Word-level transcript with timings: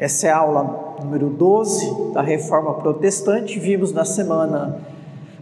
Essa 0.00 0.28
é 0.28 0.30
a 0.30 0.38
aula 0.38 0.96
número 1.02 1.28
12 1.28 2.14
da 2.14 2.22
Reforma 2.22 2.72
Protestante. 2.72 3.58
Vimos 3.58 3.92
na 3.92 4.02
semana 4.02 4.80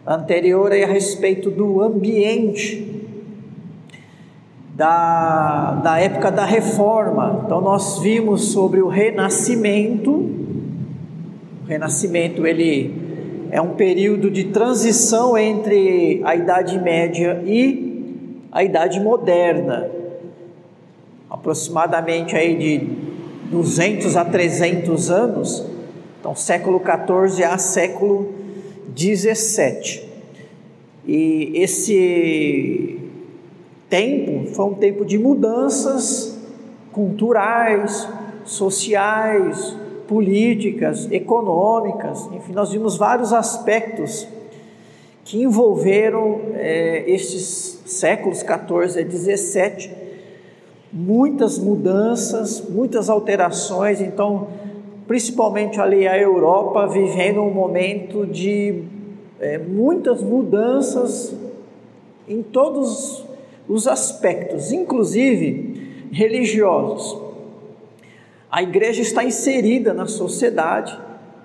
anterior 0.04 0.72
a 0.72 0.84
respeito 0.84 1.48
do 1.48 1.80
ambiente 1.80 3.06
da, 4.74 5.80
da 5.80 6.00
época 6.00 6.32
da 6.32 6.44
Reforma. 6.44 7.44
Então 7.46 7.60
nós 7.60 8.00
vimos 8.00 8.46
sobre 8.50 8.80
o 8.82 8.88
Renascimento. 8.88 10.10
O 10.10 11.68
Renascimento 11.68 12.44
ele 12.44 13.46
é 13.52 13.62
um 13.62 13.76
período 13.76 14.28
de 14.28 14.46
transição 14.46 15.38
entre 15.38 16.20
a 16.24 16.34
Idade 16.34 16.80
Média 16.80 17.40
e 17.46 18.42
a 18.50 18.64
Idade 18.64 18.98
Moderna. 18.98 19.88
Aproximadamente 21.30 22.34
aí 22.34 22.56
de 22.56 23.07
200 23.50 24.16
a 24.16 24.24
300 24.24 25.10
anos, 25.10 25.64
então 26.20 26.34
século 26.34 26.80
14 26.80 27.42
a 27.42 27.56
século 27.56 28.34
17. 28.88 30.06
E 31.06 31.52
esse 31.54 32.98
tempo 33.88 34.52
foi 34.54 34.64
um 34.66 34.74
tempo 34.74 35.04
de 35.04 35.18
mudanças 35.18 36.38
culturais, 36.92 38.06
sociais, 38.44 39.76
políticas, 40.06 41.10
econômicas, 41.10 42.28
enfim, 42.32 42.52
nós 42.52 42.72
vimos 42.72 42.96
vários 42.96 43.32
aspectos 43.32 44.26
que 45.24 45.42
envolveram 45.42 46.40
é, 46.54 47.04
estes 47.06 47.82
séculos 47.86 48.42
14 48.42 49.00
a 49.00 49.02
17 49.02 50.07
muitas 50.92 51.58
mudanças, 51.58 52.62
muitas 52.68 53.10
alterações, 53.10 54.00
então, 54.00 54.48
principalmente 55.06 55.80
ali 55.80 56.06
a 56.06 56.18
Europa 56.18 56.86
vivendo 56.86 57.40
um 57.40 57.50
momento 57.50 58.26
de 58.26 58.82
é, 59.40 59.58
muitas 59.58 60.22
mudanças 60.22 61.34
em 62.26 62.42
todos 62.42 63.24
os 63.68 63.86
aspectos, 63.86 64.72
inclusive 64.72 66.08
religiosos. 66.10 67.22
A 68.50 68.62
igreja 68.62 69.02
está 69.02 69.22
inserida 69.22 69.92
na 69.92 70.06
sociedade, 70.06 70.98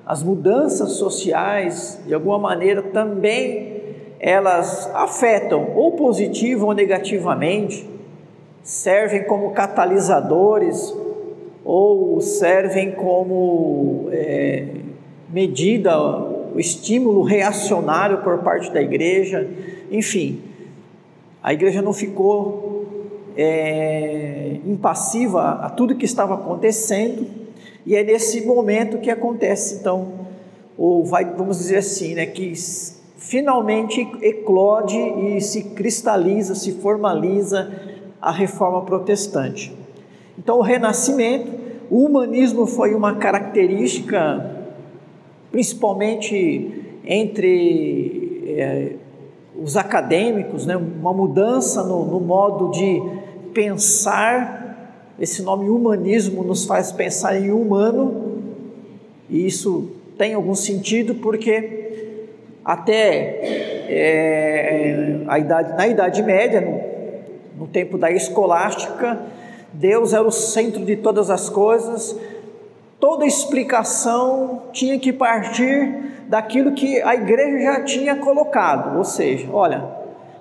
as 0.05 0.23
mudanças 0.23 0.93
sociais, 0.93 2.01
de 2.05 2.13
alguma 2.13 2.39
maneira, 2.39 2.81
também 2.81 3.73
elas 4.19 4.89
afetam 4.93 5.71
ou 5.75 5.93
positivo 5.93 6.67
ou 6.67 6.73
negativamente 6.73 7.92
servem 8.63 9.25
como 9.25 9.51
catalisadores 9.51 10.95
ou 11.65 12.19
servem 12.21 12.91
como 12.91 14.07
é, 14.11 14.65
medida, 15.29 15.99
o 15.99 16.59
estímulo 16.59 17.23
reacionário 17.23 18.19
por 18.19 18.39
parte 18.39 18.71
da 18.71 18.81
igreja, 18.81 19.49
enfim, 19.91 20.41
a 21.41 21.53
igreja 21.53 21.81
não 21.81 21.93
ficou 21.93 22.85
é, 23.35 24.57
impassiva 24.65 25.59
a 25.61 25.69
tudo 25.69 25.95
que 25.95 26.05
estava 26.05 26.35
acontecendo, 26.35 27.25
e 27.85 27.95
é 27.95 28.03
nesse 28.03 28.45
momento 28.45 28.99
que 28.99 29.09
acontece, 29.09 29.75
então, 29.75 30.07
ou 30.77 31.03
vai, 31.03 31.25
vamos 31.25 31.57
dizer 31.57 31.77
assim, 31.77 32.13
né, 32.13 32.25
que 32.25 32.53
finalmente 33.17 34.07
eclode 34.21 34.97
e 34.97 35.41
se 35.41 35.63
cristaliza, 35.63 36.55
se 36.55 36.73
formaliza 36.73 37.92
a 38.23 38.31
reforma 38.31 38.81
protestante. 38.83 39.75
Então, 40.39 40.59
o 40.59 40.61
renascimento, 40.61 41.51
o 41.91 42.05
humanismo 42.05 42.65
foi 42.65 42.95
uma 42.95 43.15
característica, 43.15 44.49
principalmente 45.51 46.85
entre 47.05 48.45
é, 48.57 48.91
os 49.61 49.75
acadêmicos, 49.75 50.65
né, 50.65 50.77
uma 50.77 51.13
mudança 51.13 51.83
no, 51.83 52.05
no 52.05 52.21
modo 52.21 52.71
de 52.71 53.03
pensar. 53.53 55.11
Esse 55.19 55.41
nome 55.43 55.69
humanismo 55.69 56.45
nos 56.45 56.63
faz 56.65 56.93
pensar 56.93 57.37
em 57.37 57.51
humano, 57.51 58.41
e 59.29 59.45
isso 59.45 59.91
tem 60.17 60.33
algum 60.33 60.55
sentido 60.55 61.15
porque 61.15 61.81
até 62.63 63.39
é, 63.89 65.19
a 65.27 65.37
idade, 65.37 65.73
na 65.75 65.87
Idade 65.87 66.23
Média, 66.23 66.61
no 67.57 67.67
tempo 67.67 67.97
da 67.97 68.11
escolástica, 68.11 69.21
Deus 69.71 70.13
era 70.13 70.23
o 70.23 70.31
centro 70.31 70.85
de 70.85 70.95
todas 70.95 71.29
as 71.29 71.49
coisas, 71.49 72.15
toda 72.99 73.25
explicação 73.25 74.63
tinha 74.71 74.97
que 74.99 75.11
partir 75.11 76.25
daquilo 76.27 76.73
que 76.73 77.01
a 77.01 77.15
igreja 77.15 77.63
já 77.63 77.83
tinha 77.83 78.15
colocado, 78.15 78.97
ou 78.97 79.03
seja, 79.03 79.49
olha, 79.51 79.83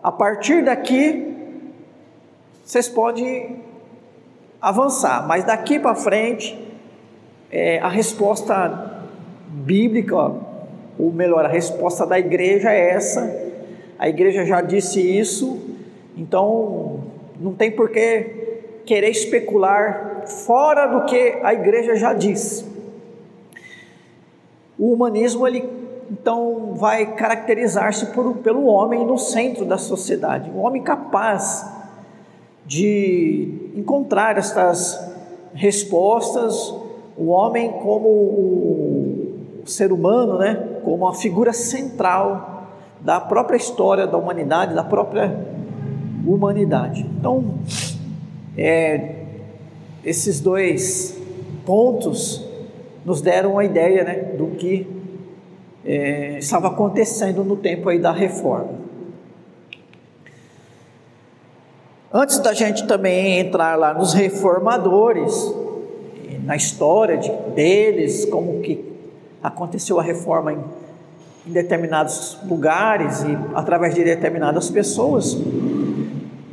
a 0.03 0.13
partir 0.13 0.65
daqui 0.65 1.33
vocês 2.65 2.89
podem 2.89 3.61
avançar, 4.61 5.27
mas 5.27 5.45
daqui 5.45 5.79
para 5.79 5.95
frente 5.95 6.59
é, 7.51 7.79
a 7.81 7.89
resposta 7.89 9.03
bíblica, 9.49 10.17
ou 10.17 11.13
melhor, 11.13 11.45
a 11.45 11.49
resposta 11.49 12.07
da 12.07 12.19
igreja 12.19 12.71
é 12.71 12.91
essa. 12.91 13.53
A 13.99 14.09
igreja 14.09 14.47
já 14.47 14.63
disse 14.63 15.01
isso, 15.01 15.61
então 16.17 17.01
não 17.41 17.55
tem 17.55 17.71
por 17.71 17.91
que 17.91 18.81
querer 18.85 19.11
especular 19.11 20.25
fora 20.27 20.87
do 20.87 21.05
que 21.05 21.39
a 21.43 21.53
igreja 21.53 21.97
já 21.97 22.13
disse. 22.13 22.65
O 24.79 24.93
humanismo 24.93 25.47
ele 25.47 25.69
então 26.11 26.75
vai 26.75 27.15
caracterizar-se 27.15 28.07
pelo 28.43 28.67
homem 28.67 29.07
no 29.07 29.17
centro 29.17 29.65
da 29.65 29.79
sociedade, 29.79 30.51
um 30.51 30.61
homem 30.61 30.83
capaz 30.83 31.67
de 32.67 33.73
encontrar 33.75 34.37
estas 34.37 35.11
respostas, 35.55 36.75
o 37.17 37.29
homem 37.29 37.73
como 37.83 38.09
o 38.09 39.63
ser 39.65 39.93
humano, 39.93 40.39
né, 40.39 40.81
como 40.85 41.09
a 41.09 41.15
figura 41.15 41.53
central 41.53 42.67
da 43.01 43.21
própria 43.21 43.57
história 43.57 44.07
da 44.07 44.19
humanidade, 44.19 44.75
da 44.75 44.85
própria 44.85 45.35
humanidade. 46.27 47.07
Então, 47.19 47.59
é, 48.57 49.17
esses 50.05 50.41
dois 50.41 51.19
pontos 51.65 52.45
nos 53.05 53.21
deram 53.21 53.53
uma 53.53 53.65
ideia 53.65 54.05
né, 54.05 54.15
do 54.37 54.49
que 54.57 54.87
é, 55.85 56.39
estava 56.39 56.69
acontecendo 56.69 57.45
no 57.45 57.57
tempo 57.57 57.89
aí 57.89 57.99
da 57.99 58.13
reforma. 58.13 58.81
Antes 62.13 62.39
da 62.41 62.53
gente 62.53 62.87
também 62.87 63.39
entrar 63.39 63.77
lá 63.77 63.95
nos 63.95 64.13
reformadores, 64.13 65.55
na 66.45 66.57
história 66.57 67.17
de, 67.17 67.31
deles, 67.55 68.27
como 68.27 68.61
que 68.61 68.85
aconteceu 69.43 69.99
a 69.99 70.03
reforma 70.03 70.53
em, 70.53 70.59
em 71.47 71.53
determinados 71.53 72.39
lugares 72.45 73.23
e 73.23 73.39
através 73.55 73.95
de 73.95 74.05
determinadas 74.05 74.71
pessoas, 74.71 75.37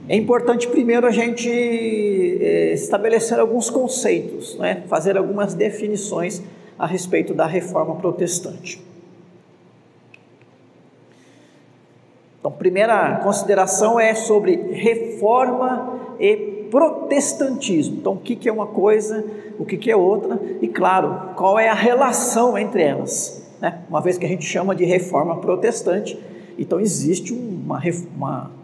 é 0.09 0.15
importante 0.15 0.67
primeiro 0.67 1.05
a 1.05 1.11
gente 1.11 1.47
é, 1.47 2.73
estabelecer 2.73 3.39
alguns 3.39 3.69
conceitos, 3.69 4.57
né? 4.57 4.83
fazer 4.87 5.15
algumas 5.15 5.53
definições 5.53 6.41
a 6.79 6.87
respeito 6.87 7.31
da 7.31 7.45
reforma 7.45 7.95
protestante. 7.95 8.81
Então, 12.39 12.51
primeira 12.51 13.17
consideração 13.17 14.00
é 14.00 14.15
sobre 14.15 14.56
reforma 14.71 16.15
e 16.19 16.35
protestantismo. 16.71 17.97
Então, 17.97 18.13
o 18.13 18.17
que 18.17 18.50
é 18.50 18.51
uma 18.51 18.65
coisa, 18.65 19.23
o 19.59 19.65
que 19.65 19.91
é 19.91 19.95
outra, 19.95 20.41
e 20.59 20.67
claro, 20.67 21.35
qual 21.35 21.59
é 21.59 21.69
a 21.69 21.75
relação 21.75 22.57
entre 22.57 22.81
elas. 22.81 23.47
Né? 23.62 23.83
Uma 23.88 24.01
vez 24.01 24.17
que 24.17 24.25
a 24.25 24.29
gente 24.29 24.45
chama 24.45 24.75
de 24.75 24.85
reforma 24.85 25.38
protestante, 25.38 26.17
então 26.57 26.79
existe 26.79 27.31
uma, 27.31 27.79
uma 28.15 28.58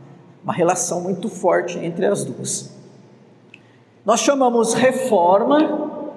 uma 0.45 0.53
relação 0.53 1.01
muito 1.01 1.27
forte 1.27 1.77
entre 1.79 2.05
as 2.05 2.23
duas. 2.23 2.69
Nós 4.05 4.21
chamamos 4.21 4.75
reforma 4.75 6.13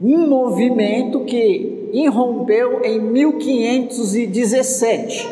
um 0.00 0.28
movimento 0.28 1.24
que 1.24 1.90
irrompeu 1.92 2.84
em 2.84 3.00
1517, 3.00 5.28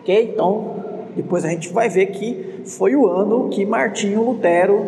ok? 0.00 0.30
Então, 0.34 0.84
depois 1.16 1.46
a 1.46 1.48
gente 1.48 1.70
vai 1.70 1.88
ver 1.88 2.08
que 2.08 2.60
foi 2.66 2.94
o 2.94 3.08
ano 3.08 3.48
que 3.48 3.64
Martinho 3.64 4.22
Lutero 4.22 4.86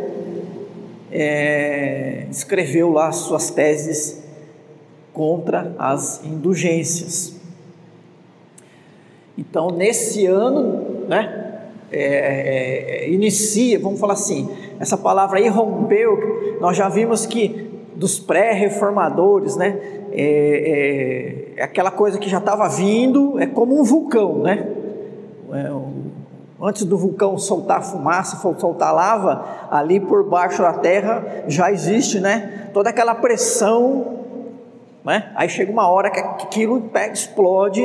é, 1.11 2.27
escreveu 2.31 2.93
lá 2.93 3.11
suas 3.11 3.49
teses 3.51 4.23
contra 5.15 5.75
as 5.79 6.23
indulgências. 6.25 7.41
Então, 9.37 9.69
nesse 9.71 10.25
ano, 10.27 11.07
né, 11.09 11.50
é, 11.93 13.05
é, 13.05 13.11
inicia, 13.11 13.79
vamos 13.79 13.99
falar 13.99 14.15
assim, 14.15 14.49
essa 14.79 14.97
palavra 14.97 15.41
irrompeu, 15.41 16.59
nós 16.61 16.77
já 16.77 16.89
vimos 16.89 17.27
que 17.27 17.69
dos 17.95 18.19
pré-reformadores, 18.19 19.57
né? 19.57 19.79
É, 20.13 21.55
é, 21.57 21.61
é, 21.61 21.63
aquela 21.63 21.91
coisa 21.91 22.19
que 22.19 22.29
já 22.29 22.39
estava 22.39 22.69
vindo, 22.69 23.39
é 23.39 23.47
como 23.47 23.79
um 23.79 23.85
vulcão, 23.85 24.39
né? 24.39 24.67
É, 25.53 25.71
antes 26.63 26.85
do 26.85 26.97
vulcão 26.97 27.37
soltar 27.37 27.83
fumaça, 27.83 28.37
soltar 28.59 28.95
lava, 28.95 29.45
ali 29.71 30.01
por 30.01 30.25
baixo 30.29 30.63
da 30.63 30.73
terra 30.73 31.45
já 31.47 31.71
existe, 31.71 32.21
né? 32.21 32.71
Toda 32.73 32.91
aquela 32.91 33.15
pressão, 33.15 34.21
né? 35.05 35.31
Aí 35.35 35.49
chega 35.49 35.71
uma 35.71 35.89
hora 35.89 36.11
que 36.11 36.21
aquilo 36.21 36.81
pega, 36.81 37.13
explode 37.13 37.83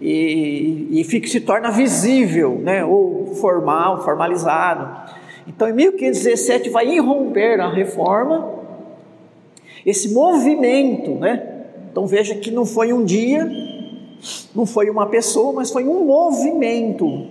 e, 0.00 0.88
e 0.90 1.04
fica, 1.04 1.28
se 1.28 1.40
torna 1.40 1.70
visível, 1.70 2.58
né? 2.62 2.84
Ou 2.84 3.34
formal, 3.34 4.02
formalizado. 4.02 5.18
Então, 5.46 5.68
em 5.68 5.72
1517 5.72 6.70
vai 6.70 6.88
irromper 6.88 7.60
a 7.60 7.68
reforma, 7.68 8.60
esse 9.84 10.12
movimento, 10.12 11.12
né? 11.12 11.64
Então 11.90 12.06
veja 12.06 12.34
que 12.36 12.50
não 12.50 12.64
foi 12.64 12.92
um 12.92 13.04
dia, 13.04 13.50
não 14.54 14.64
foi 14.64 14.88
uma 14.88 15.06
pessoa, 15.06 15.52
mas 15.52 15.70
foi 15.70 15.84
um 15.84 16.04
movimento 16.04 17.26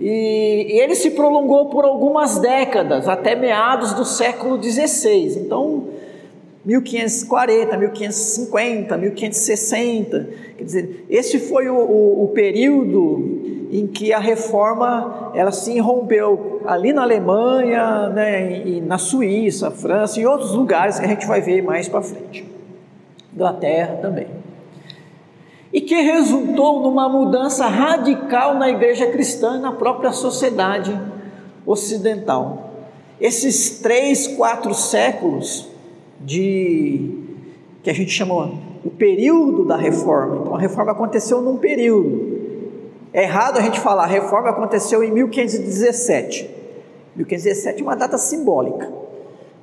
e, 0.00 0.66
e 0.70 0.80
ele 0.80 0.94
se 0.94 1.10
prolongou 1.10 1.66
por 1.66 1.84
algumas 1.84 2.38
décadas, 2.38 3.06
até 3.06 3.34
meados 3.36 3.92
do 3.92 4.06
século 4.06 4.60
XVI. 4.60 5.38
Então, 5.38 5.88
1540, 6.64 7.76
1550, 7.76 8.96
1560. 8.96 10.28
Quer 10.58 10.64
dizer, 10.64 11.06
esse 11.08 11.38
foi 11.38 11.68
o, 11.68 11.76
o, 11.76 12.24
o, 12.24 12.28
período 12.28 13.68
em 13.72 13.86
que 13.86 14.12
a 14.12 14.18
reforma 14.18 15.32
ela 15.34 15.52
se 15.52 15.72
irrompeu 15.72 16.60
ali 16.66 16.92
na 16.92 17.02
Alemanha, 17.02 18.08
né, 18.10 18.62
e 18.66 18.80
na 18.80 18.98
Suíça, 18.98 19.70
França 19.70 20.20
e 20.20 20.26
outros 20.26 20.52
lugares 20.52 20.98
que 20.98 21.06
a 21.06 21.08
gente 21.08 21.26
vai 21.26 21.40
ver 21.40 21.62
mais 21.62 21.88
para 21.88 22.02
frente. 22.02 22.44
Inglaterra 23.32 23.98
também 24.02 24.40
e 25.72 25.80
que 25.80 25.94
resultou 25.94 26.80
numa 26.80 27.08
mudança 27.08 27.66
radical 27.66 28.54
na 28.54 28.68
igreja 28.68 29.06
cristã 29.06 29.56
e 29.56 29.60
na 29.60 29.72
própria 29.72 30.12
sociedade 30.12 30.98
ocidental. 31.64 32.70
Esses 33.20 33.78
três, 33.78 34.26
quatro 34.26 34.74
séculos 34.74 35.69
de 36.20 37.18
que 37.82 37.90
a 37.90 37.94
gente 37.94 38.10
chama 38.10 38.52
o 38.84 38.90
período 38.90 39.64
da 39.64 39.76
reforma. 39.76 40.36
Então 40.42 40.54
a 40.54 40.58
reforma 40.58 40.92
aconteceu 40.92 41.40
num 41.40 41.56
período. 41.56 42.38
É 43.12 43.24
errado 43.24 43.58
a 43.58 43.62
gente 43.62 43.80
falar, 43.80 44.04
a 44.04 44.06
reforma 44.06 44.50
aconteceu 44.50 45.02
em 45.02 45.10
1517. 45.10 46.48
1517 47.16 47.80
é 47.80 47.82
uma 47.82 47.96
data 47.96 48.16
simbólica. 48.18 48.90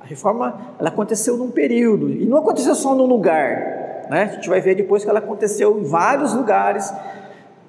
A 0.00 0.04
reforma 0.04 0.74
ela 0.78 0.88
aconteceu 0.88 1.36
num 1.36 1.50
período 1.50 2.10
e 2.10 2.26
não 2.26 2.38
aconteceu 2.38 2.74
só 2.74 2.94
num 2.94 3.06
lugar. 3.06 4.06
Né? 4.10 4.22
A 4.22 4.34
gente 4.34 4.48
vai 4.48 4.60
ver 4.60 4.74
depois 4.74 5.04
que 5.04 5.10
ela 5.10 5.18
aconteceu 5.18 5.78
em 5.78 5.84
vários 5.84 6.34
lugares, 6.34 6.92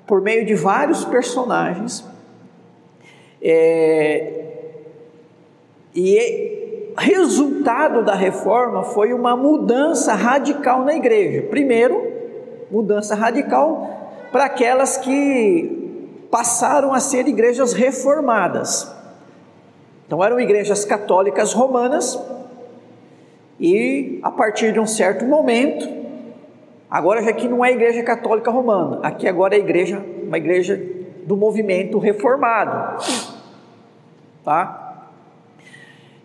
por 0.05 0.21
meio 0.21 0.45
de 0.45 0.55
vários 0.55 1.05
personagens. 1.05 2.03
É, 3.41 4.39
e 5.95 6.58
resultado 6.97 8.03
da 8.03 8.15
reforma 8.15 8.83
foi 8.83 9.13
uma 9.13 9.35
mudança 9.35 10.13
radical 10.13 10.83
na 10.83 10.93
igreja. 10.93 11.43
Primeiro, 11.43 12.11
mudança 12.69 13.15
radical 13.15 13.89
para 14.31 14.45
aquelas 14.45 14.97
que 14.97 16.27
passaram 16.29 16.93
a 16.93 16.99
ser 16.99 17.27
igrejas 17.27 17.73
reformadas. 17.73 18.91
Então 20.05 20.23
eram 20.23 20.39
igrejas 20.39 20.85
católicas 20.85 21.53
romanas 21.53 22.19
e 23.59 24.19
a 24.23 24.31
partir 24.31 24.71
de 24.73 24.79
um 24.79 24.87
certo 24.87 25.25
momento 25.25 25.99
Agora 26.89 27.21
já 27.21 27.31
que 27.31 27.47
não 27.47 27.63
é 27.63 27.71
igreja 27.71 28.01
católica 28.01 28.49
romana, 28.49 28.99
aqui 29.03 29.27
agora 29.27 29.55
é 29.55 29.59
igreja, 29.59 30.03
uma 30.23 30.37
igreja 30.37 30.81
do 31.23 31.37
movimento 31.37 31.99
reformado, 31.99 33.05
tá? 34.43 34.78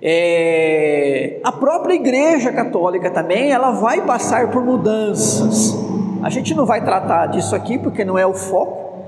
É, 0.07 1.41
a 1.43 1.51
própria 1.51 1.95
igreja 1.95 2.53
católica 2.53 3.11
também, 3.11 3.51
ela 3.51 3.71
vai 3.71 4.05
passar 4.05 4.51
por 4.51 4.63
mudanças. 4.63 5.75
A 6.23 6.29
gente 6.29 6.55
não 6.55 6.67
vai 6.67 6.85
tratar 6.85 7.29
disso 7.29 7.57
aqui 7.57 7.79
porque 7.79 8.05
não 8.05 8.19
é 8.19 8.27
o 8.27 8.35
foco, 8.35 8.99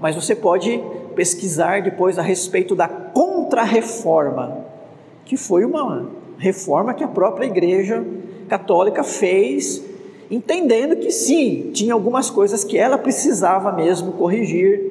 mas 0.00 0.16
você 0.16 0.34
pode 0.34 0.82
pesquisar 1.14 1.82
depois 1.82 2.18
a 2.18 2.22
respeito 2.22 2.74
da 2.74 2.88
contra-reforma, 2.88 4.58
que 5.24 5.36
foi 5.36 5.64
uma 5.64 6.10
reforma 6.36 6.94
que 6.94 7.04
a 7.04 7.08
própria 7.08 7.46
igreja 7.46 8.04
católica 8.48 9.04
fez 9.04 9.84
entendendo 10.28 10.96
que 10.96 11.12
sim, 11.12 11.70
tinha 11.72 11.94
algumas 11.94 12.28
coisas 12.28 12.64
que 12.64 12.76
ela 12.76 12.98
precisava 12.98 13.70
mesmo 13.70 14.12
corrigir 14.12 14.82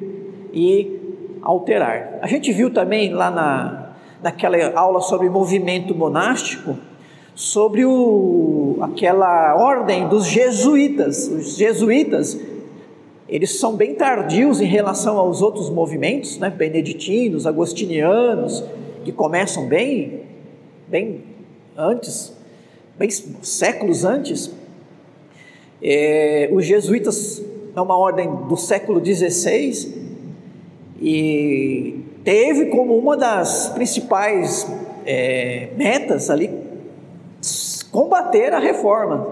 e 0.54 0.98
alterar. 1.42 2.18
A 2.22 2.26
gente 2.26 2.50
viu 2.50 2.72
também 2.72 3.12
lá 3.12 3.30
na, 3.30 3.83
naquela 4.24 4.56
aula 4.74 5.02
sobre 5.02 5.28
movimento 5.28 5.94
monástico, 5.94 6.78
sobre 7.34 7.84
o, 7.84 8.78
aquela 8.80 9.54
ordem 9.54 10.08
dos 10.08 10.24
jesuítas. 10.24 11.28
Os 11.28 11.58
jesuítas, 11.58 12.40
eles 13.28 13.60
são 13.60 13.76
bem 13.76 13.94
tardios 13.94 14.62
em 14.62 14.64
relação 14.64 15.18
aos 15.18 15.42
outros 15.42 15.68
movimentos, 15.68 16.38
né? 16.38 16.48
beneditinos, 16.48 17.46
agostinianos, 17.46 18.64
que 19.04 19.12
começam 19.12 19.68
bem, 19.68 20.22
bem 20.88 21.22
antes, 21.76 22.32
bem 22.98 23.10
séculos 23.10 24.06
antes, 24.06 24.50
é, 25.82 26.48
os 26.50 26.64
jesuítas 26.64 27.44
é 27.76 27.80
uma 27.80 27.94
ordem 27.94 28.26
do 28.48 28.56
século 28.56 29.04
XVI 29.04 30.02
e 30.98 32.03
teve 32.24 32.66
como 32.66 32.96
uma 32.96 33.16
das 33.16 33.68
principais 33.68 34.66
é, 35.06 35.68
metas 35.76 36.30
ali 36.30 36.50
combater 37.92 38.52
a 38.52 38.58
reforma, 38.58 39.28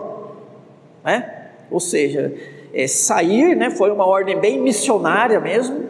né? 1.02 1.48
Ou 1.70 1.80
seja, 1.80 2.32
é, 2.72 2.86
sair, 2.86 3.56
né? 3.56 3.70
Foi 3.70 3.90
uma 3.90 4.06
ordem 4.06 4.38
bem 4.38 4.60
missionária 4.60 5.40
mesmo 5.40 5.86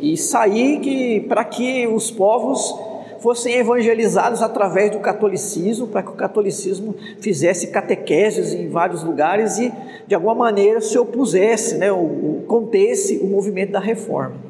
e 0.00 0.16
sair 0.16 0.78
que 0.80 1.20
para 1.20 1.42
que 1.44 1.88
os 1.88 2.10
povos 2.10 2.72
fossem 3.20 3.56
evangelizados 3.56 4.42
através 4.42 4.92
do 4.92 5.00
catolicismo, 5.00 5.88
para 5.88 6.04
que 6.04 6.10
o 6.10 6.14
catolicismo 6.14 6.94
fizesse 7.20 7.68
catequeses 7.68 8.54
em 8.54 8.68
vários 8.68 9.02
lugares 9.02 9.58
e, 9.58 9.72
de 10.06 10.14
alguma 10.14 10.36
maneira, 10.36 10.80
se 10.80 10.96
opusesse, 10.96 11.78
né, 11.78 11.90
o, 11.90 11.96
o, 11.96 12.44
contesse 12.46 13.18
o 13.18 13.26
movimento 13.26 13.72
da 13.72 13.80
reforma. 13.80 14.47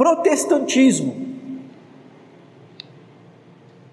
Protestantismo. 0.00 1.14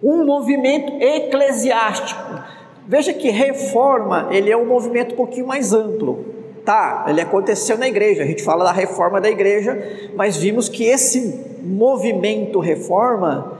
Um 0.01 0.25
movimento 0.25 1.03
eclesiástico. 1.03 2.41
Veja 2.87 3.11
que 3.11 3.29
reforma, 3.29 4.29
ele 4.31 4.49
é 4.49 4.55
um 4.55 4.65
movimento 4.65 5.11
um 5.11 5.17
pouquinho 5.17 5.45
mais 5.45 5.73
amplo. 5.73 6.23
Tá, 6.63 7.07
ele 7.09 7.19
aconteceu 7.19 7.77
na 7.77 7.89
igreja, 7.89 8.23
a 8.23 8.25
gente 8.25 8.41
fala 8.41 8.63
da 8.63 8.71
reforma 8.71 9.19
da 9.19 9.29
igreja, 9.29 10.11
mas 10.15 10.37
vimos 10.37 10.69
que 10.69 10.85
esse 10.85 11.41
movimento 11.61 12.61
reforma, 12.61 13.59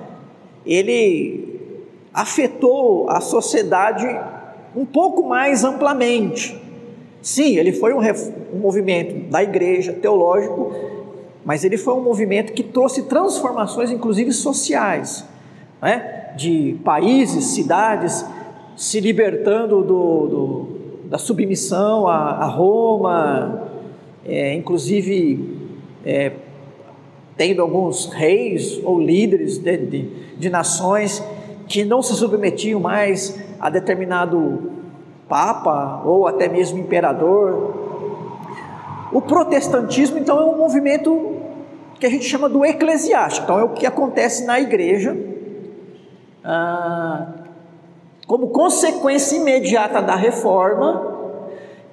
ele 0.66 1.60
afetou 2.14 3.10
a 3.10 3.20
sociedade 3.20 4.08
um 4.74 4.86
pouco 4.86 5.28
mais 5.28 5.66
amplamente. 5.66 6.58
Sim, 7.22 7.58
ele 7.58 7.74
foi 7.74 7.94
um, 7.94 8.00
um 8.00 8.58
movimento 8.58 9.30
da 9.30 9.44
igreja, 9.44 9.92
teológico, 9.92 10.97
mas 11.48 11.64
ele 11.64 11.78
foi 11.78 11.94
um 11.94 12.02
movimento 12.02 12.52
que 12.52 12.62
trouxe 12.62 13.04
transformações, 13.04 13.90
inclusive 13.90 14.34
sociais, 14.34 15.24
né? 15.82 16.34
de 16.36 16.78
países, 16.84 17.46
cidades 17.46 18.26
se 18.76 19.00
libertando 19.00 19.82
do, 19.82 20.28
do 20.28 20.78
da 21.06 21.18
submissão 21.18 22.06
a, 22.06 22.32
a 22.32 22.46
Roma, 22.48 23.70
é, 24.26 24.54
inclusive 24.56 25.72
é, 26.06 26.34
tendo 27.38 27.62
alguns 27.62 28.08
reis 28.08 28.82
ou 28.84 29.00
líderes 29.00 29.58
de, 29.58 29.78
de, 29.78 30.02
de 30.38 30.50
nações 30.50 31.24
que 31.66 31.86
não 31.86 32.02
se 32.02 32.14
submetiam 32.14 32.82
mais 32.82 33.42
a 33.58 33.70
determinado 33.70 34.70
papa 35.30 36.02
ou 36.04 36.28
até 36.28 36.50
mesmo 36.50 36.78
imperador. 36.78 37.86
O 39.14 39.22
protestantismo, 39.22 40.18
então, 40.18 40.38
é 40.42 40.44
um 40.44 40.58
movimento 40.58 41.37
que 42.00 42.06
a 42.06 42.10
gente 42.10 42.26
chama 42.26 42.48
do 42.48 42.64
eclesiástico, 42.66 43.46
então 43.46 43.60
é 43.60 43.64
o 43.64 43.70
que 43.70 43.86
acontece 43.86 44.46
na 44.46 44.60
igreja. 44.60 45.16
Ah, 46.44 47.28
como 48.28 48.50
consequência 48.50 49.38
imediata 49.38 50.02
da 50.02 50.16
reforma, 50.16 51.16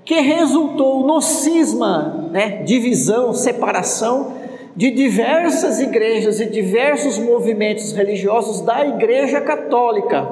que 0.05 0.21
resultou 0.21 1.07
no 1.07 1.21
cisma, 1.21 2.29
né, 2.31 2.63
divisão, 2.65 3.33
separação 3.33 4.35
de 4.77 4.91
diversas 4.91 5.81
igrejas 5.81 6.41
e 6.41 6.47
diversos 6.47 7.19
movimentos 7.19 7.93
religiosos 7.93 8.61
da 8.61 8.85
Igreja 8.85 9.41
Católica 9.41 10.29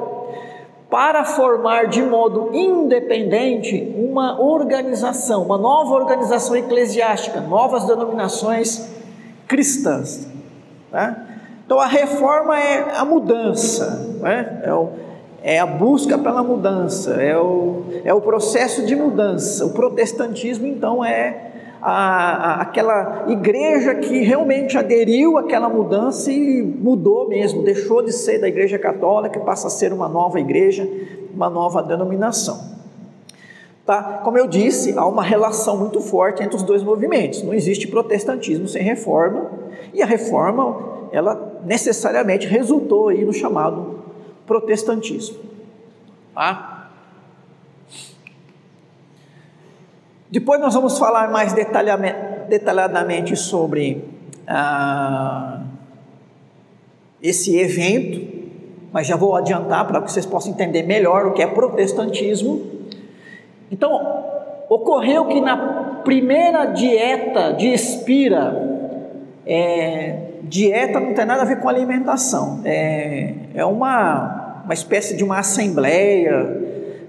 para 0.90 1.24
formar 1.24 1.86
de 1.86 2.02
modo 2.02 2.50
independente 2.52 3.94
uma 3.96 4.38
organização, 4.38 5.42
uma 5.42 5.56
nova 5.56 5.94
organização 5.94 6.54
eclesiástica, 6.54 7.40
novas 7.40 7.86
denominações 7.86 8.90
cristãs. 9.46 10.26
Né? 10.90 11.16
Então 11.64 11.80
a 11.80 11.87
reforma 11.87 12.58
é 12.58 12.96
a 12.96 13.04
mudança, 13.04 14.16
né? 14.20 14.62
é, 14.64 14.72
o, 14.72 14.88
é, 15.42 15.58
a 15.58 15.66
busca 15.66 16.18
pela 16.18 16.42
mudança, 16.42 17.14
é 17.14 17.37
o, 17.37 17.84
é 18.04 18.14
o 18.14 18.20
processo 18.20 18.84
de 18.87 18.94
mudança. 18.94 19.66
O 19.66 19.70
protestantismo, 19.70 20.66
então, 20.66 21.04
é 21.04 21.52
a, 21.82 21.90
a, 21.90 22.62
aquela 22.62 23.25
igreja 23.28 23.96
que 23.96 24.22
realmente 24.22 24.78
aderiu 24.78 25.37
àquela 25.37 25.68
mudança 25.68 26.30
e 26.30 26.62
mudou 26.62 27.28
mesmo, 27.28 27.62
deixou 27.62 28.02
de 28.02 28.12
ser 28.12 28.40
da 28.40 28.49
igreja 28.49 28.78
católica 28.78 29.38
e 29.38 29.42
passa 29.42 29.66
a 29.66 29.70
ser 29.70 29.92
uma 29.92 30.08
nova 30.08 30.38
igreja, 30.38 30.88
uma 31.34 31.50
nova 31.50 31.82
denominação. 31.82 32.81
Tá? 33.84 34.20
Como 34.22 34.38
eu 34.38 34.46
disse, 34.46 34.96
há 34.96 35.04
uma 35.04 35.22
relação 35.22 35.76
muito 35.76 36.00
forte 36.00 36.42
entre 36.42 36.56
os 36.56 36.62
dois 36.62 36.82
movimentos. 36.82 37.42
Não 37.42 37.52
existe 37.52 37.88
protestantismo 37.88 38.68
sem 38.68 38.82
reforma, 38.82 39.50
e 39.92 40.00
a 40.02 40.06
reforma, 40.06 41.08
ela 41.10 41.60
necessariamente 41.64 42.46
resultou 42.46 43.08
aí 43.08 43.24
no 43.24 43.32
chamado 43.32 44.02
protestantismo. 44.46 45.38
Tá? 46.34 46.90
Depois 50.30 50.58
nós 50.60 50.72
vamos 50.72 50.98
falar 50.98 51.30
mais 51.30 51.52
detalhadamente 51.52 53.36
sobre 53.36 54.02
ah, 54.46 55.60
esse 57.22 57.58
evento, 57.58 58.32
mas 58.90 59.06
já 59.06 59.14
vou 59.14 59.36
adiantar 59.36 59.86
para 59.86 60.00
que 60.00 60.10
vocês 60.10 60.24
possam 60.24 60.52
entender 60.52 60.84
melhor 60.84 61.26
o 61.26 61.32
que 61.32 61.42
é 61.42 61.46
protestantismo. 61.46 62.62
Então, 63.72 64.24
ocorreu 64.68 65.24
que 65.24 65.40
na 65.40 65.56
primeira 66.04 66.66
dieta 66.66 67.54
de 67.54 67.68
Espira, 67.68 68.54
é, 69.46 70.18
dieta 70.42 71.00
não 71.00 71.14
tem 71.14 71.24
nada 71.24 71.40
a 71.40 71.46
ver 71.46 71.58
com 71.58 71.70
alimentação, 71.70 72.60
é, 72.66 73.32
é 73.54 73.64
uma, 73.64 74.60
uma 74.66 74.74
espécie 74.74 75.16
de 75.16 75.24
uma 75.24 75.38
assembleia, 75.38 76.60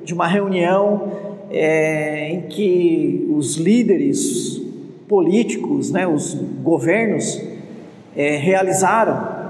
de 0.06 0.14
uma 0.14 0.26
reunião 0.26 1.12
é, 1.52 2.30
em 2.30 2.44
que 2.44 3.28
os 3.36 3.58
líderes 3.58 4.62
políticos, 5.10 5.92
né, 5.92 6.08
os 6.08 6.34
governos, 6.64 7.44
é, 8.16 8.38
realizaram. 8.38 9.44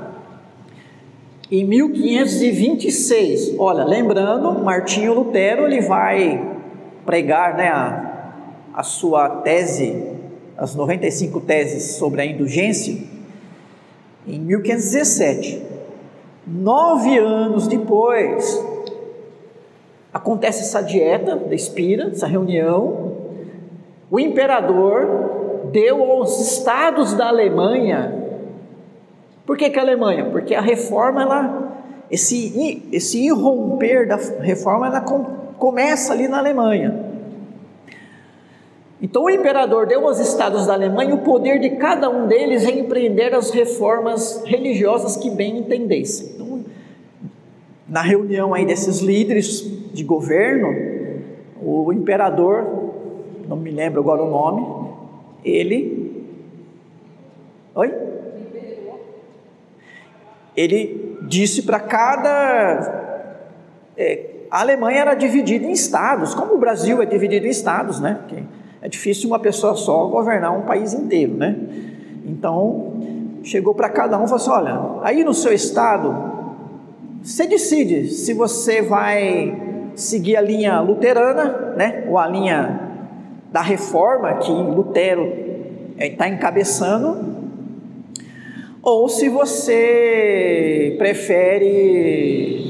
Em 1.52 1.64
1526, 1.64 3.54
olha, 3.60 3.84
lembrando, 3.84 4.64
Martinho 4.64 5.14
Lutero 5.14 5.68
ele 5.68 5.82
vai 5.82 6.53
pregar 7.06 7.56
né, 7.56 7.68
a, 7.70 8.34
a 8.74 8.84
sua 8.84 9.30
tese, 9.42 10.12
as 10.58 10.76
95 10.76 11.42
teses 11.42 11.96
sobre 11.96 12.22
a 12.22 12.26
indulgência, 12.26 12.98
em 14.28 14.40
1517. 14.40 15.62
Nove 16.46 17.18
anos 17.18 17.68
depois, 17.68 18.62
Acontece 20.14 20.62
essa 20.62 20.82
dieta 20.82 21.36
da 21.36 21.56
Espira, 21.56 22.10
essa 22.12 22.28
reunião. 22.28 23.14
O 24.12 24.20
imperador 24.20 25.70
deu 25.72 26.04
aos 26.04 26.40
estados 26.40 27.16
da 27.16 27.30
Alemanha. 27.30 28.14
Por 29.44 29.58
que, 29.58 29.72
que 29.72 29.80
a 29.80 29.82
Alemanha? 29.82 30.26
Porque 30.26 30.54
a 30.54 30.62
reforma, 30.62 31.24
ela, 31.24 31.78
esse, 32.12 32.88
esse 32.92 33.26
irromper 33.26 34.08
da 34.08 34.18
reforma, 34.40 34.86
ela 34.86 35.02
começa 35.64 36.12
ali 36.12 36.28
na 36.28 36.40
Alemanha. 36.40 36.94
Então 39.02 39.24
o 39.24 39.30
imperador 39.30 39.88
deu 39.88 40.06
aos 40.06 40.20
estados 40.20 40.68
da 40.68 40.74
Alemanha 40.74 41.16
o 41.16 41.20
poder 41.20 41.58
de 41.58 41.78
cada 41.78 42.10
um 42.10 42.28
deles 42.28 42.68
empreender 42.68 43.34
as 43.34 43.50
reformas 43.50 44.44
religiosas 44.44 45.16
que 45.16 45.30
bem 45.30 45.60
entendessem. 45.60 46.32
Então, 46.36 46.66
na 47.88 48.02
reunião 48.02 48.54
aí 48.54 48.66
desses 48.66 49.00
líderes 49.00 49.62
de 49.94 50.04
governo, 50.04 50.68
o 51.62 51.94
imperador, 51.94 52.92
não 53.48 53.56
me 53.56 53.72
lembro 53.72 54.02
agora 54.02 54.22
o 54.22 54.30
nome, 54.30 54.92
ele. 55.46 56.26
Oi? 57.74 57.94
Ele 60.58 61.18
disse 61.22 61.62
para 61.62 61.80
cada. 61.80 63.32
É, 63.96 64.33
a 64.54 64.60
Alemanha 64.60 65.00
era 65.00 65.16
dividida 65.16 65.66
em 65.66 65.72
estados, 65.72 66.36
como 66.36 66.54
o 66.54 66.58
Brasil 66.60 67.02
é 67.02 67.08
dividido 67.08 67.48
em 67.48 67.50
estados, 67.50 68.00
né? 68.00 68.20
Porque 68.22 68.44
é 68.84 68.88
difícil 68.88 69.28
uma 69.28 69.40
pessoa 69.40 69.74
só 69.76 70.06
governar 70.06 70.56
um 70.56 70.62
país 70.62 70.94
inteiro, 70.94 71.34
né? 71.34 71.58
Então, 72.24 72.94
chegou 73.42 73.74
para 73.74 73.90
cada 73.90 74.16
um 74.16 74.26
e 74.26 74.28
falou 74.28 74.40
assim: 74.40 74.52
olha, 74.52 75.00
aí 75.02 75.24
no 75.24 75.34
seu 75.34 75.52
estado, 75.52 76.16
você 77.24 77.48
decide 77.48 78.10
se 78.10 78.32
você 78.36 78.84
vai 78.84 79.90
seguir 79.96 80.38
a 80.38 80.42
linha 80.42 80.80
luterana, 80.82 81.74
né, 81.76 82.04
ou 82.08 82.20
a 82.20 82.28
linha 82.28 82.80
da 83.52 83.62
reforma 83.62 84.36
que 84.36 84.52
Lutero 84.52 85.34
está 85.98 86.30
encabeçando, 86.30 87.26
ou 88.84 89.10
se 89.10 89.30
você 89.30 90.94
prefere 91.00 92.63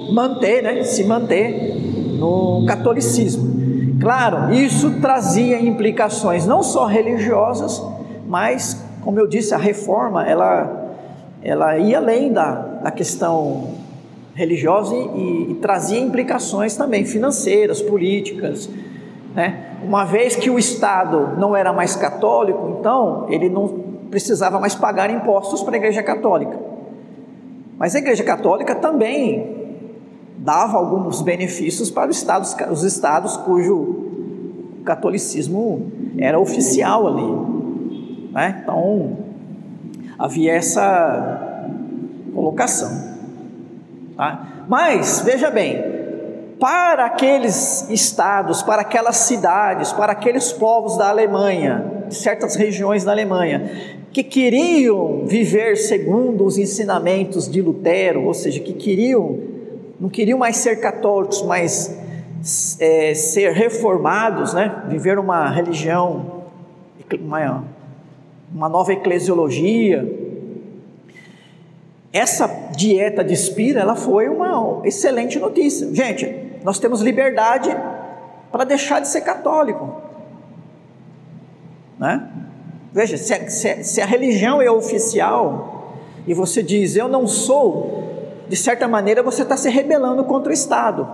manter, 0.00 0.62
né, 0.62 0.82
se 0.82 1.04
manter 1.04 1.74
no 2.18 2.64
catolicismo. 2.66 3.54
Claro, 4.00 4.52
isso 4.52 5.00
trazia 5.00 5.60
implicações 5.60 6.46
não 6.46 6.62
só 6.62 6.86
religiosas, 6.86 7.82
mas, 8.26 8.84
como 9.02 9.18
eu 9.18 9.26
disse, 9.26 9.54
a 9.54 9.58
reforma 9.58 10.26
ela, 10.26 10.94
ela 11.42 11.78
ia 11.78 11.98
além 11.98 12.32
da, 12.32 12.52
da 12.54 12.90
questão 12.90 13.74
religiosa 14.34 14.94
e, 14.94 15.52
e 15.52 15.54
trazia 15.54 16.00
implicações 16.00 16.76
também 16.76 17.04
financeiras, 17.04 17.80
políticas. 17.80 18.68
Né? 19.34 19.76
Uma 19.82 20.04
vez 20.04 20.36
que 20.36 20.50
o 20.50 20.58
Estado 20.58 21.38
não 21.38 21.54
era 21.56 21.72
mais 21.72 21.94
católico, 21.96 22.76
então 22.78 23.26
ele 23.28 23.48
não 23.48 23.68
precisava 24.10 24.60
mais 24.60 24.74
pagar 24.74 25.10
impostos 25.10 25.62
para 25.62 25.74
a 25.74 25.76
Igreja 25.76 26.02
Católica. 26.02 26.58
Mas 27.78 27.94
a 27.94 27.98
Igreja 27.98 28.22
Católica 28.22 28.74
também 28.74 29.63
dava 30.44 30.76
alguns 30.76 31.22
benefícios 31.22 31.90
para 31.90 32.10
os 32.10 32.18
estados, 32.18 32.54
os 32.70 32.82
estados 32.82 33.34
cujo 33.38 34.82
catolicismo 34.84 35.90
era 36.18 36.38
oficial 36.38 37.06
ali. 37.06 38.30
Né? 38.30 38.60
Então 38.62 39.16
havia 40.18 40.52
essa 40.52 41.70
colocação. 42.34 43.14
Tá? 44.14 44.66
Mas, 44.68 45.22
veja 45.24 45.50
bem, 45.50 45.82
para 46.60 47.06
aqueles 47.06 47.88
estados, 47.88 48.62
para 48.62 48.82
aquelas 48.82 49.16
cidades, 49.16 49.92
para 49.92 50.12
aqueles 50.12 50.52
povos 50.52 50.98
da 50.98 51.08
Alemanha, 51.08 52.04
de 52.06 52.14
certas 52.14 52.54
regiões 52.54 53.02
da 53.02 53.12
Alemanha, 53.12 53.70
que 54.12 54.22
queriam 54.22 55.24
viver 55.26 55.76
segundo 55.76 56.44
os 56.44 56.58
ensinamentos 56.58 57.50
de 57.50 57.62
Lutero, 57.62 58.24
ou 58.24 58.34
seja, 58.34 58.60
que 58.60 58.72
queriam, 58.72 59.53
não 60.04 60.10
queriam 60.10 60.38
mais 60.38 60.58
ser 60.58 60.80
católicos, 60.80 61.40
mas 61.40 61.98
é, 62.78 63.14
ser 63.14 63.52
reformados, 63.52 64.52
né? 64.52 64.84
viver 64.86 65.18
uma 65.18 65.48
religião, 65.48 66.44
uma, 67.18 67.64
uma 68.54 68.68
nova 68.68 68.92
eclesiologia, 68.92 70.06
essa 72.12 72.46
dieta 72.76 73.24
de 73.24 73.32
espira, 73.32 73.80
ela 73.80 73.96
foi 73.96 74.28
uma 74.28 74.82
excelente 74.84 75.38
notícia. 75.38 75.88
Gente, 75.94 76.60
nós 76.62 76.78
temos 76.78 77.00
liberdade 77.00 77.74
para 78.52 78.64
deixar 78.64 79.00
de 79.00 79.08
ser 79.08 79.22
católico. 79.22 80.02
Né? 81.98 82.28
Veja, 82.92 83.16
se 83.16 83.32
a, 83.32 83.48
se 83.82 84.02
a 84.02 84.04
religião 84.04 84.60
é 84.60 84.70
oficial 84.70 85.96
e 86.26 86.34
você 86.34 86.62
diz 86.62 86.94
eu 86.94 87.08
não 87.08 87.26
sou, 87.26 88.13
de 88.48 88.56
certa 88.56 88.86
maneira 88.86 89.22
você 89.22 89.42
está 89.42 89.56
se 89.56 89.68
rebelando 89.68 90.24
contra 90.24 90.50
o 90.50 90.52
Estado. 90.52 91.08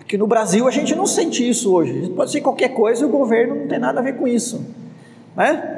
Aqui 0.00 0.16
no 0.16 0.26
Brasil 0.26 0.66
a 0.68 0.70
gente 0.70 0.94
não 0.94 1.06
sente 1.06 1.48
isso 1.48 1.74
hoje. 1.74 2.10
Pode 2.10 2.30
ser 2.30 2.40
qualquer 2.40 2.70
coisa 2.70 3.02
e 3.02 3.06
o 3.06 3.10
governo 3.10 3.56
não 3.56 3.66
tem 3.66 3.78
nada 3.78 4.00
a 4.00 4.02
ver 4.02 4.16
com 4.16 4.26
isso. 4.26 4.64
Né? 5.36 5.76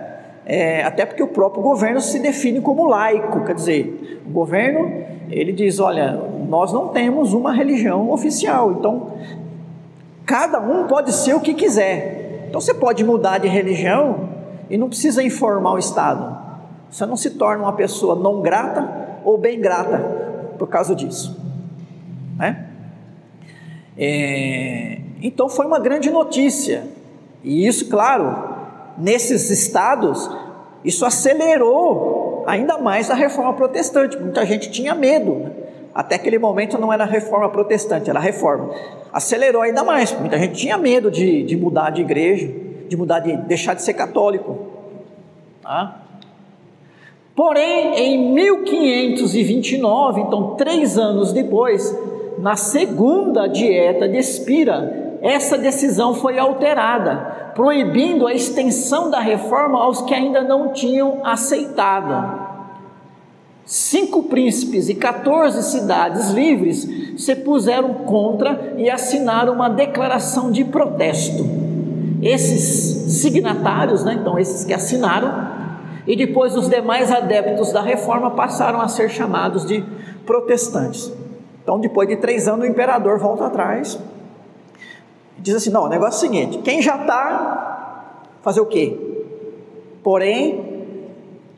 é, 0.49 0.83
até 0.83 1.04
porque 1.04 1.23
o 1.23 1.28
próprio 1.28 1.62
governo 1.62 2.00
se 2.00 2.18
define 2.18 2.59
como 2.62 2.87
laico, 2.87 3.45
quer 3.45 3.54
dizer, 3.54 4.23
o 4.26 4.30
governo 4.30 5.04
ele 5.30 5.52
diz, 5.52 5.78
olha, 5.78 6.18
nós 6.49 6.73
não 6.73 6.88
temos 6.88 7.35
uma 7.35 7.52
religião 7.52 8.11
oficial, 8.11 8.73
então 8.73 9.09
cada 10.25 10.59
um 10.59 10.87
pode 10.87 11.12
ser 11.12 11.35
o 11.35 11.40
que 11.40 11.52
quiser. 11.52 12.47
Então 12.49 12.62
você 12.62 12.73
pode 12.73 13.04
mudar 13.04 13.37
de 13.37 13.47
religião 13.47 14.30
e 14.71 14.78
não 14.78 14.88
precisa 14.88 15.23
informar 15.23 15.75
o 15.75 15.78
Estado. 15.78 16.38
Você 16.90 17.04
não 17.04 17.16
se 17.16 17.33
torna 17.33 17.64
uma 17.64 17.75
pessoa 17.75 18.14
não 18.14 18.40
grata 18.40 19.21
ou 19.26 19.37
bem 19.37 19.61
grata 19.61 20.18
por 20.59 20.69
causa 20.69 20.95
disso. 20.95 21.41
Né? 22.37 22.67
É, 23.97 25.00
então 25.23 25.49
foi 25.49 25.67
uma 25.67 25.79
grande 25.79 26.11
notícia. 26.11 26.85
E 27.43 27.67
isso, 27.67 27.88
claro, 27.88 28.57
nesses 28.99 29.50
estados, 29.50 30.29
isso 30.85 31.05
acelerou 31.05 32.45
ainda 32.47 32.79
mais 32.79 33.11
a 33.11 33.15
reforma 33.15 33.53
protestante. 33.55 34.17
Muita 34.19 34.45
gente 34.45 34.71
tinha 34.71 34.95
medo. 34.95 35.35
Né? 35.35 35.53
Até 35.95 36.15
aquele 36.15 36.38
momento 36.38 36.79
não 36.79 36.93
era 36.93 37.05
reforma 37.05 37.49
protestante, 37.50 38.09
era 38.09 38.21
reforma. 38.21 38.71
Acelerou 39.12 39.62
ainda 39.62 39.83
mais. 39.83 40.12
Muita 40.12 40.38
gente 40.38 40.55
tinha 40.55 40.79
medo 40.79 41.11
de, 41.11 41.43
de 41.43 41.57
mudar 41.57 41.91
de 41.91 42.03
igreja, 42.03 42.49
de 42.88 42.97
mudar 42.97 43.21
de 43.21 43.37
deixar 43.37 43.75
de 43.75 43.83
ser 43.83 43.95
católico. 43.95 44.69
Tá? 45.62 46.03
Porém, 47.38 47.95
em 47.95 48.35
1529, 48.35 50.23
então 50.23 50.57
três 50.57 50.99
anos 50.99 51.33
depois, 51.33 51.97
na 52.37 52.57
segunda 52.57 53.47
dieta 53.47 54.09
de 54.09 54.16
Espira, 54.16 55.18
essa 55.23 55.57
decisão 55.57 56.14
foi 56.14 56.37
alterada, 56.37 57.52
proibindo 57.54 58.26
a 58.26 58.35
extensão 58.35 59.09
da 59.09 59.21
reforma 59.21 59.80
aos 59.80 60.02
que 60.02 60.12
ainda 60.12 60.42
não 60.42 60.73
tinham 60.73 61.21
aceitado. 61.23 62.49
Cinco 63.64 64.25
príncipes 64.25 64.88
e 64.88 64.97
14 64.97 65.62
cidades 65.62 66.30
livres 66.30 66.88
se 67.16 67.37
puseram 67.37 67.95
contra 67.95 68.75
e 68.76 68.90
assinaram 68.90 69.52
uma 69.52 69.71
declaração 69.71 70.50
de 70.50 70.64
protesto. 70.64 71.47
Esses 72.21 73.12
signatários, 73.12 74.02
né, 74.02 74.18
então 74.21 74.37
esses 74.40 74.64
que 74.64 74.75
assinaram, 74.75 75.68
e 76.09 76.17
depois 76.17 76.57
os 76.57 76.71
demais 76.71 77.12
adeptos 77.12 77.71
da 77.71 77.83
reforma 77.83 78.31
passaram 78.31 78.81
a 78.81 78.88
ser 78.88 79.11
chamados 79.11 79.67
de 79.67 79.85
protestantes. 80.25 81.12
Então, 81.62 81.79
depois 81.79 82.09
de 82.09 82.17
três 82.17 82.49
anos, 82.49 82.67
o 82.67 82.69
imperador 82.69 83.19
volta 83.19 83.45
atrás 83.45 84.00
e 85.38 85.43
diz 85.43 85.55
assim: 85.55 85.69
não, 85.69 85.85
o 85.85 85.88
negócio 85.88 86.25
é 86.25 86.29
o 86.29 86.33
seguinte: 86.33 86.59
quem 86.59 86.81
já 86.81 86.97
está, 86.97 88.23
fazer 88.41 88.62
o 88.62 88.67
quê? 88.67 88.99
Porém, 90.03 90.83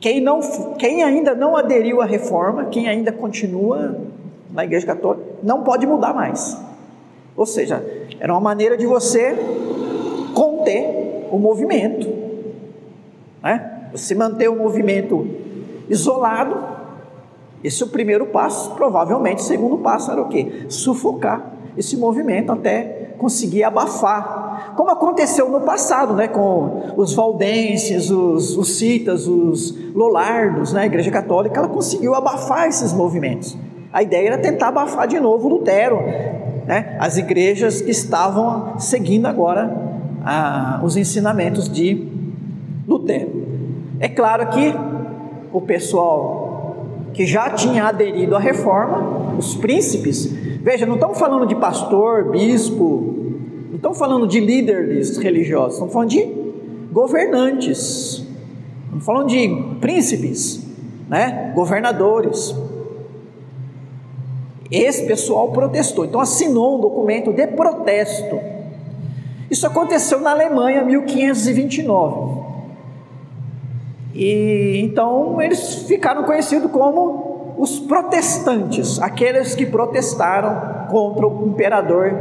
quem, 0.01 0.19
não, 0.19 0.41
quem 0.77 1.01
ainda 1.01 1.33
não 1.33 1.55
aderiu 1.55 2.01
à 2.01 2.05
reforma, 2.05 2.65
quem 2.65 2.89
ainda 2.89 3.13
continua 3.13 3.95
na 4.51 4.65
Igreja 4.65 4.85
Católica, 4.85 5.25
não 5.41 5.63
pode 5.63 5.87
mudar 5.87 6.13
mais. 6.13 6.59
Ou 7.37 7.45
seja, 7.45 7.81
era 8.19 8.33
uma 8.33 8.41
maneira 8.41 8.75
de 8.75 8.85
você 8.85 9.33
conter 10.35 11.27
o 11.31 11.37
movimento. 11.37 12.09
Né? 13.41 13.70
Você 13.93 14.15
manter 14.15 14.49
o 14.49 14.55
movimento 14.55 15.27
isolado, 15.89 16.57
esse 17.63 17.83
é 17.83 17.85
o 17.85 17.89
primeiro 17.89 18.27
passo, 18.27 18.71
provavelmente 18.71 19.39
o 19.39 19.43
segundo 19.43 19.77
passo 19.77 20.11
era 20.11 20.21
o 20.21 20.27
quê? 20.27 20.65
Sufocar 20.69 21.51
esse 21.77 21.95
movimento 21.95 22.51
até 22.51 23.13
conseguir 23.17 23.63
abafar, 23.63 24.73
como 24.75 24.89
aconteceu 24.89 25.47
no 25.49 25.61
passado, 25.61 26.15
né, 26.15 26.27
com 26.27 26.93
os 26.97 27.13
valdenses, 27.13 28.09
os, 28.09 28.57
os 28.57 28.77
citas, 28.77 29.27
os 29.27 29.77
lolardos, 29.93 30.73
né, 30.73 30.81
a 30.81 30.85
Igreja 30.87 31.11
Católica, 31.11 31.59
ela 31.59 31.69
conseguiu 31.69 32.15
abafar 32.15 32.67
esses 32.67 32.91
movimentos. 32.91 33.55
A 33.93 34.01
ideia 34.01 34.27
era 34.27 34.37
tentar 34.39 34.69
abafar 34.69 35.07
de 35.07 35.19
novo 35.19 35.47
Lutero, 35.47 36.01
né, 36.65 36.97
as 36.99 37.17
igrejas 37.17 37.79
que 37.79 37.91
estavam 37.91 38.79
seguindo 38.79 39.27
agora 39.27 39.71
ah, 40.25 40.81
os 40.83 40.97
ensinamentos 40.97 41.69
de 41.69 42.07
Lutero. 42.87 43.40
É 44.01 44.09
claro 44.09 44.47
que 44.49 44.73
o 45.53 45.61
pessoal 45.61 46.75
que 47.13 47.23
já 47.23 47.51
tinha 47.51 47.83
aderido 47.85 48.35
à 48.35 48.39
reforma, 48.39 49.35
os 49.37 49.53
príncipes, 49.53 50.25
veja, 50.25 50.87
não 50.87 50.95
estamos 50.95 51.19
falando 51.19 51.45
de 51.45 51.53
pastor, 51.53 52.31
bispo, 52.31 53.35
não 53.69 53.75
estamos 53.75 53.99
falando 53.99 54.27
de 54.27 54.39
líderes 54.39 55.17
religiosos, 55.17 55.73
estamos 55.73 55.93
falando 55.93 56.09
de 56.09 56.27
governantes, 56.91 58.25
estamos 58.85 59.05
falando 59.05 59.27
de 59.27 59.77
príncipes, 59.79 60.65
né? 61.07 61.51
governadores. 61.53 62.55
Esse 64.71 65.05
pessoal 65.05 65.51
protestou, 65.51 66.05
então 66.05 66.19
assinou 66.19 66.79
um 66.79 66.81
documento 66.81 67.31
de 67.31 67.45
protesto. 67.45 68.39
Isso 69.47 69.67
aconteceu 69.67 70.19
na 70.21 70.31
Alemanha, 70.31 70.83
1529. 70.83 72.40
E 74.23 74.79
então 74.83 75.41
eles 75.41 75.87
ficaram 75.87 76.21
conhecidos 76.21 76.69
como 76.69 77.55
os 77.57 77.79
protestantes, 77.79 79.01
aqueles 79.01 79.55
que 79.55 79.65
protestaram 79.65 80.85
contra 80.91 81.27
o 81.27 81.47
imperador 81.47 82.13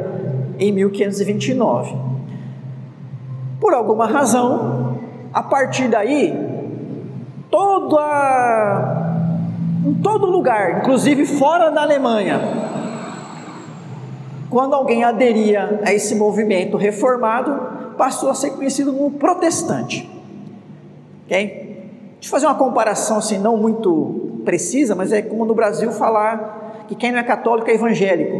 em 0.58 0.72
1529. 0.72 1.94
Por 3.60 3.74
alguma 3.74 4.06
razão, 4.06 4.98
a 5.30 5.42
partir 5.42 5.88
daí, 5.88 6.34
toda 7.50 9.18
em 9.84 9.92
todo 9.96 10.24
lugar, 10.24 10.78
inclusive 10.78 11.26
fora 11.26 11.70
da 11.70 11.82
Alemanha, 11.82 12.40
quando 14.48 14.74
alguém 14.74 15.04
aderia 15.04 15.82
a 15.84 15.92
esse 15.92 16.14
movimento 16.14 16.78
reformado, 16.78 17.94
passou 17.98 18.30
a 18.30 18.34
ser 18.34 18.52
conhecido 18.52 18.90
como 18.90 19.10
protestante. 19.10 20.10
Ok? 21.26 21.69
Deixa 22.20 22.28
eu 22.28 22.30
fazer 22.30 22.46
uma 22.46 22.54
comparação 22.54 23.16
assim, 23.16 23.38
não 23.38 23.56
muito 23.56 24.42
precisa, 24.44 24.94
mas 24.94 25.10
é 25.10 25.22
como 25.22 25.46
no 25.46 25.54
Brasil 25.54 25.90
falar 25.90 26.84
que 26.86 26.94
quem 26.94 27.10
não 27.10 27.18
é 27.18 27.22
católico 27.22 27.70
é 27.70 27.74
evangélico, 27.74 28.36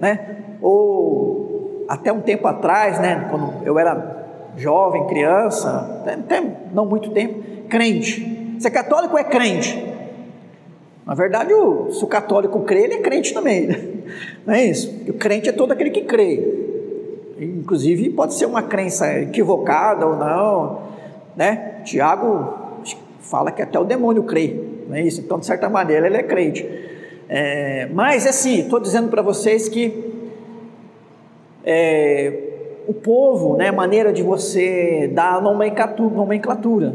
né? 0.00 0.36
Ou 0.62 1.84
até 1.86 2.10
um 2.10 2.22
tempo 2.22 2.48
atrás, 2.48 2.98
né, 2.98 3.28
quando 3.30 3.62
eu 3.66 3.78
era 3.78 4.24
jovem, 4.56 5.06
criança, 5.06 6.02
até 6.06 6.42
não 6.72 6.86
muito 6.86 7.10
tempo, 7.10 7.42
crente. 7.68 8.56
Ser 8.58 8.70
católico 8.70 9.18
é 9.18 9.24
crente. 9.24 9.92
Na 11.04 11.14
verdade, 11.14 11.52
o, 11.52 11.90
se 11.90 12.02
o 12.02 12.06
católico 12.06 12.60
crê, 12.60 12.84
ele 12.84 12.94
é 12.94 12.98
crente 13.02 13.34
também. 13.34 13.66
Né? 13.66 13.84
Não 14.46 14.54
é 14.54 14.64
isso? 14.64 14.90
O 15.06 15.12
crente 15.12 15.50
é 15.50 15.52
todo 15.52 15.72
aquele 15.72 15.90
que 15.90 16.02
crê. 16.02 16.62
Inclusive, 17.38 18.08
pode 18.10 18.32
ser 18.32 18.46
uma 18.46 18.62
crença 18.62 19.20
equivocada 19.20 20.06
ou 20.06 20.16
não. 20.16 20.78
Né? 21.36 21.82
Tiago 21.84 22.63
fala 23.24 23.50
que 23.50 23.62
até 23.62 23.78
o 23.78 23.84
demônio 23.84 24.22
crê, 24.22 24.56
não 24.88 24.96
é 24.96 25.02
isso? 25.02 25.20
Então, 25.20 25.38
de 25.38 25.46
certa 25.46 25.68
maneira, 25.68 26.06
ele 26.06 26.16
é 26.16 26.22
crente. 26.22 26.64
É, 27.28 27.88
mas, 27.92 28.26
assim, 28.26 28.60
estou 28.60 28.78
dizendo 28.78 29.08
para 29.08 29.22
vocês 29.22 29.68
que 29.68 30.12
é, 31.64 32.32
o 32.86 32.94
povo, 32.94 33.56
né, 33.56 33.70
maneira 33.70 34.12
de 34.12 34.22
você 34.22 35.10
dar 35.12 35.40
nomenclatura, 35.40 36.14
nomenclatura 36.14 36.94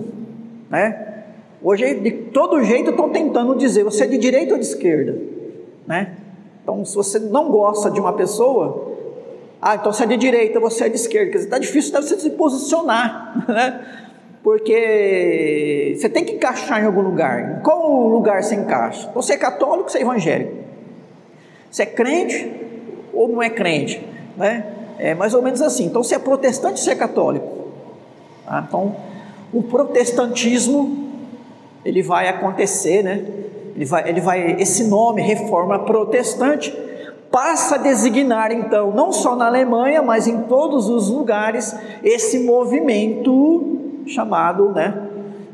né? 0.70 1.06
Hoje, 1.62 1.96
de 1.96 2.12
todo 2.12 2.64
jeito, 2.64 2.92
estão 2.92 3.10
tentando 3.10 3.56
dizer 3.56 3.84
você 3.84 4.04
é 4.06 4.08
de 4.08 4.18
direita 4.18 4.54
ou 4.54 4.60
de 4.60 4.66
esquerda, 4.66 5.18
né? 5.86 6.16
Então, 6.64 6.86
se 6.86 6.96
você 6.96 7.20
não 7.20 7.50
gosta 7.50 7.90
de 7.90 8.00
uma 8.00 8.14
pessoa, 8.14 8.94
ah, 9.62 9.76
então 9.76 9.92
você 9.92 10.04
é 10.04 10.08
de 10.08 10.16
direita, 10.16 10.60
você 10.60 10.86
é 10.86 10.90
de 10.90 10.96
esquerda, 10.96 11.32
quer 11.32 11.38
dizer, 11.38 11.48
está 11.48 11.60
difícil 11.60 11.92
de 11.92 12.08
você 12.08 12.20
se 12.20 12.30
posicionar, 12.32 13.44
né? 13.50 14.06
Porque 14.44 15.96
você 15.98 16.08
tem 16.08 16.24
que 16.24 16.34
encaixar 16.34 16.82
em 16.82 16.86
algum 16.86 17.02
lugar. 17.02 17.58
Em 17.58 17.62
qual 17.62 18.08
lugar 18.08 18.44
você 18.44 18.56
encaixa? 18.56 19.12
Você 19.14 19.34
é 19.34 19.38
católico, 19.38 19.92
você 19.92 20.00
é 20.00 20.02
evangélico. 20.02 20.54
Você 21.70 21.84
é 21.84 21.86
crente 21.86 22.52
ou 23.14 23.28
não 23.28 23.44
é 23.44 23.50
crente? 23.50 24.02
Né? 24.38 24.66
É 24.98 25.14
mais 25.14 25.34
ou 25.34 25.42
menos 25.42 25.62
assim. 25.62 25.86
Então, 25.86 26.04
você 26.04 26.16
é 26.16 26.20
protestante, 26.20 26.80
você 26.80 26.92
é 26.92 26.96
católico. 26.96 27.48
Tá? 28.46 28.66
Então, 28.68 28.96
o 29.54 29.62
protestantismo 29.64 31.10
ele 31.84 32.02
vai 32.02 32.28
acontecer, 32.28 33.04
né? 33.04 33.26
Ele 33.76 33.86
vai, 33.86 34.10
ele 34.10 34.22
vai, 34.22 34.52
esse 34.60 34.86
nome, 34.86 35.22
reforma 35.22 35.80
protestante, 35.80 36.76
passa 37.32 37.76
a 37.76 37.78
designar 37.78 38.52
então, 38.52 38.92
não 38.92 39.12
só 39.12 39.36
na 39.36 39.48
Alemanha, 39.48 40.02
mas 40.02 40.28
em 40.28 40.42
todos 40.44 40.90
os 40.90 41.10
lugares, 41.10 41.74
esse 42.04 42.40
movimento 42.40 43.79
chamado, 44.10 44.72
né, 44.72 45.08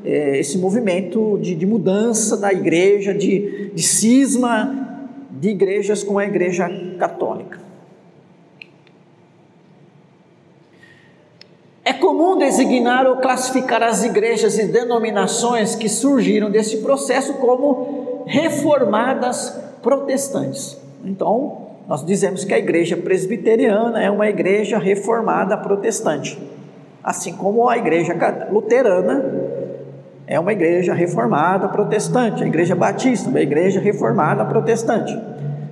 é, 0.04 0.40
esse 0.40 0.58
movimento 0.58 1.38
de, 1.42 1.56
de, 1.56 1.66
mudança 1.66 2.38
da 2.38 2.54
igreja, 2.54 3.14
de, 3.14 3.72
de 3.74 3.84
cisma 3.84 4.84
de 5.32 5.50
igrejas 5.50 6.04
com 6.04 6.18
a 6.18 6.26
igreja 6.26 6.70
católica. 6.98 7.60
É 11.84 11.94
comum 11.94 12.38
designar 12.38 13.06
ou 13.06 13.18
classificar 13.18 13.84
as 13.84 14.04
igrejas 14.04 14.58
e 14.58 14.66
denominações 14.66 15.76
que 15.76 15.90
surgiram 15.90 16.50
desse 16.50 16.78
processo 16.78 17.34
como 17.34 18.24
reformadas 18.26 19.56
protestantes. 19.84 20.78
Então, 21.04 21.66
nós 21.88 22.04
dizemos 22.04 22.44
que 22.44 22.54
a 22.54 22.58
igreja 22.58 22.98
presbiteriana 22.98 24.02
é 24.02 24.10
uma 24.10 24.28
igreja 24.28 24.80
reformada 24.80 25.56
protestante 25.58 26.40
assim 27.06 27.34
como 27.34 27.70
a 27.70 27.78
igreja 27.78 28.16
luterana 28.56 29.24
é 30.26 30.40
uma 30.40 30.54
igreja 30.54 30.94
reformada 30.94 31.68
protestante, 31.68 32.44
a 32.44 32.48
igreja 32.48 32.74
batista, 32.74 33.30
uma 33.30 33.42
igreja 33.42 33.80
reformada 33.80 34.46
protestante. 34.46 35.16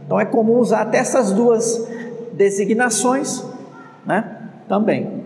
Então 0.05 0.19
é 0.19 0.25
comum 0.25 0.59
usar 0.59 0.81
até 0.81 0.97
essas 0.97 1.31
duas 1.31 1.87
designações, 2.33 3.43
né? 4.05 4.37
Também. 4.67 5.23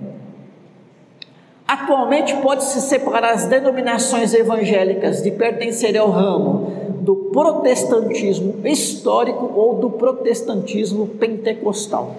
Atualmente 1.67 2.36
pode-se 2.38 2.80
separar 2.82 3.34
as 3.34 3.46
denominações 3.46 4.34
evangélicas 4.34 5.22
de 5.22 5.32
pertencer 5.32 5.98
ao 5.98 6.10
ramo 6.10 6.72
do 7.02 7.15
protestantismo 7.15 8.56
histórico 8.65 9.52
ou 9.54 9.76
do 9.76 9.89
protestantismo 9.89 11.08
pentecostal. 11.08 12.15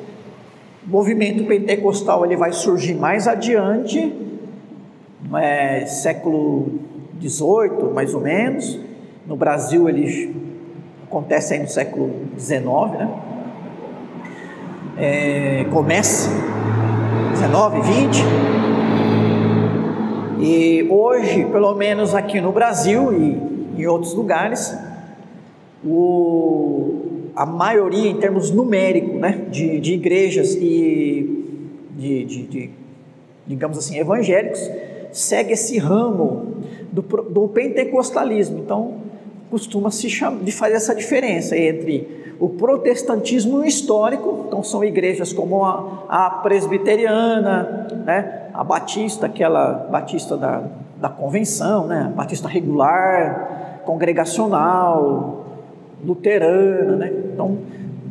O 0.86 0.90
movimento 0.90 1.44
pentecostal 1.44 2.24
ele 2.24 2.36
vai 2.36 2.52
surgir 2.52 2.94
mais 2.94 3.26
adiante, 3.26 4.12
é, 5.36 5.86
século 5.86 6.80
XVIII, 7.20 7.92
mais 7.92 8.14
ou 8.14 8.20
menos. 8.20 8.78
No 9.26 9.36
Brasil 9.36 9.88
ele 9.88 10.34
acontece 11.06 11.54
aí 11.54 11.60
no 11.60 11.68
século 11.68 12.10
XIX, 12.38 12.64
né? 12.98 13.08
É, 14.96 15.66
começa 15.70 16.28
19, 17.32 17.80
20 17.80 18.24
e 20.40 20.86
hoje, 20.88 21.44
pelo 21.46 21.74
menos 21.74 22.14
aqui 22.14 22.40
no 22.40 22.52
Brasil 22.52 23.12
e 23.12 23.82
em 23.82 23.86
outros 23.86 24.14
lugares, 24.14 24.76
o, 25.84 27.30
a 27.34 27.44
maioria, 27.44 28.08
em 28.08 28.16
termos 28.16 28.50
numéricos, 28.50 29.20
né, 29.20 29.46
de, 29.50 29.80
de 29.80 29.94
igrejas 29.94 30.54
e 30.54 31.44
de, 31.96 32.24
de, 32.24 32.42
de, 32.46 32.70
digamos 33.46 33.78
assim, 33.78 33.98
evangélicos, 33.98 34.60
segue 35.12 35.52
esse 35.52 35.78
ramo 35.78 36.54
do, 36.92 37.02
do 37.02 37.48
pentecostalismo. 37.48 38.58
Então, 38.58 38.94
costuma 39.50 39.90
se 39.90 40.08
chamar, 40.10 40.42
de 40.42 40.52
fazer 40.52 40.74
essa 40.74 40.94
diferença 40.94 41.56
entre 41.56 42.34
o 42.38 42.48
protestantismo 42.48 43.64
histórico, 43.64 44.44
então 44.46 44.62
são 44.62 44.84
igrejas 44.84 45.32
como 45.32 45.64
a, 45.64 46.04
a 46.08 46.30
presbiteriana, 46.30 47.88
né, 48.04 48.48
a 48.54 48.62
batista, 48.62 49.26
aquela 49.26 49.88
batista 49.90 50.36
da, 50.36 50.62
da 51.00 51.08
convenção, 51.08 51.86
né? 51.86 52.12
batista 52.14 52.48
regular, 52.48 53.82
congregacional, 53.84 55.46
luterana, 56.04 56.96
né? 56.96 57.12
Então, 57.32 57.58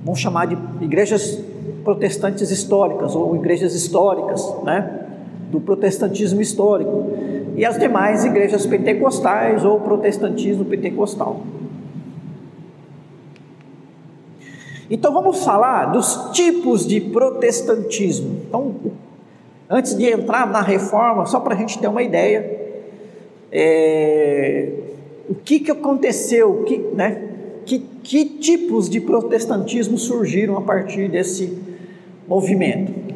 vamos 0.04 0.20
chamar 0.20 0.48
de 0.48 0.58
igrejas 0.82 1.42
protestantes 1.84 2.50
históricas 2.50 3.16
ou 3.16 3.36
igrejas 3.36 3.74
históricas, 3.76 4.54
né? 4.64 5.07
Do 5.50 5.60
protestantismo 5.60 6.42
histórico. 6.42 7.12
E 7.56 7.66
as 7.66 7.78
demais 7.80 8.26
igrejas 8.26 8.66
pentecostais 8.66 9.64
ou 9.66 9.80
protestantismo 9.80 10.66
pentecostal. 10.66 11.42
Então 14.90 15.14
vamos 15.14 15.44
falar 15.44 15.88
dos 15.88 16.30
tipos 16.32 16.86
de 16.88 17.02
protestantismo. 17.02 18.42
Então, 18.48 18.76
Antes 19.70 19.96
de 19.96 20.06
entrar 20.10 20.48
na 20.48 20.62
reforma, 20.62 21.26
só 21.26 21.42
para 21.42 21.54
a 21.54 21.58
gente 21.58 21.78
ter 21.78 21.88
uma 21.88 22.02
ideia, 22.02 22.58
é, 23.52 24.72
o 25.28 25.36
que, 25.36 25.60
que 25.60 25.72
aconteceu, 25.72 26.64
que, 26.66 26.78
né, 26.78 27.22
que, 27.66 27.80
que 27.80 28.26
tipos 28.26 28.90
de 28.90 29.02
protestantismo 29.02 29.98
surgiram 29.98 30.58
a 30.58 30.62
partir 30.62 31.10
desse 31.10 31.58
movimento. 32.26 33.07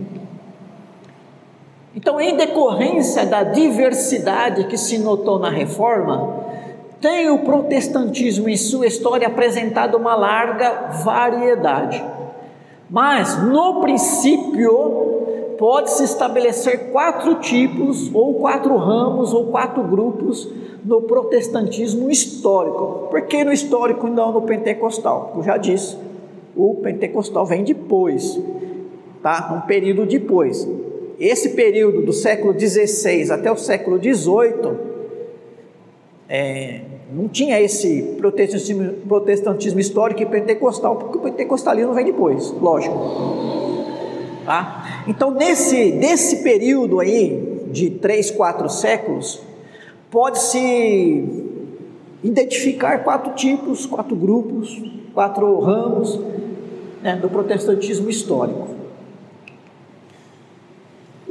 Então, 1.96 2.22
em 2.22 2.38
decorrência 2.38 3.26
da 3.26 3.44
diversidade 3.44 4.66
que 4.66 4.78
se 4.78 4.98
notou 4.98 5.38
na 5.38 5.50
reforma, 5.50 6.42
tem 7.02 7.30
o 7.30 7.40
protestantismo 7.40 8.48
em 8.48 8.56
sua 8.56 8.88
história 8.88 9.28
apresentado 9.28 9.98
uma 9.98 10.16
larga 10.16 10.90
variedade. 11.04 12.02
Mas, 12.90 13.44
no 13.44 13.82
princípio, 13.82 15.56
pode-se 15.58 16.04
estabelecer 16.04 16.92
quatro 16.92 17.36
tipos, 17.36 18.10
ou 18.14 18.36
quatro 18.36 18.78
ramos, 18.78 19.34
ou 19.34 19.48
quatro 19.48 19.84
grupos 19.84 20.48
no 20.86 21.02
protestantismo 21.02 22.10
histórico. 22.10 23.08
Por 23.10 23.22
que 23.24 23.44
no 23.44 23.52
histórico 23.52 24.08
e 24.08 24.12
não 24.12 24.32
no 24.32 24.44
pentecostal? 24.44 25.34
Eu 25.36 25.44
já 25.44 25.58
disse, 25.58 25.98
o 26.56 26.76
pentecostal 26.76 27.46
vem 27.46 27.64
depois, 27.64 28.40
tá? 29.22 29.54
Um 29.56 29.68
período 29.68 30.06
depois. 30.06 30.68
Esse 31.22 31.50
período 31.50 32.02
do 32.02 32.12
século 32.12 32.60
XVI 32.60 33.32
até 33.32 33.52
o 33.52 33.56
século 33.56 34.00
XVIII 34.02 34.76
é, 36.28 36.82
não 37.14 37.28
tinha 37.28 37.62
esse 37.62 38.16
protestantismo, 38.18 38.94
protestantismo 39.08 39.80
histórico 39.80 40.24
e 40.24 40.26
pentecostal, 40.26 40.96
porque 40.96 41.20
o 41.20 41.22
pentecostalismo 41.22 41.94
vem 41.94 42.06
depois, 42.06 42.50
lógico. 42.60 42.98
Tá? 44.44 45.04
Então, 45.08 45.30
nesse, 45.30 45.92
nesse 45.92 46.38
período 46.38 47.00
aí, 47.00 47.68
de 47.72 47.92
três, 47.92 48.32
quatro 48.32 48.68
séculos, 48.68 49.44
pode-se 50.10 51.24
identificar 52.24 53.04
quatro 53.04 53.36
tipos, 53.36 53.86
quatro 53.86 54.16
grupos, 54.16 54.82
quatro 55.14 55.60
ramos 55.60 56.20
né, 57.04 57.16
do 57.16 57.30
protestantismo 57.30 58.10
histórico. 58.10 58.71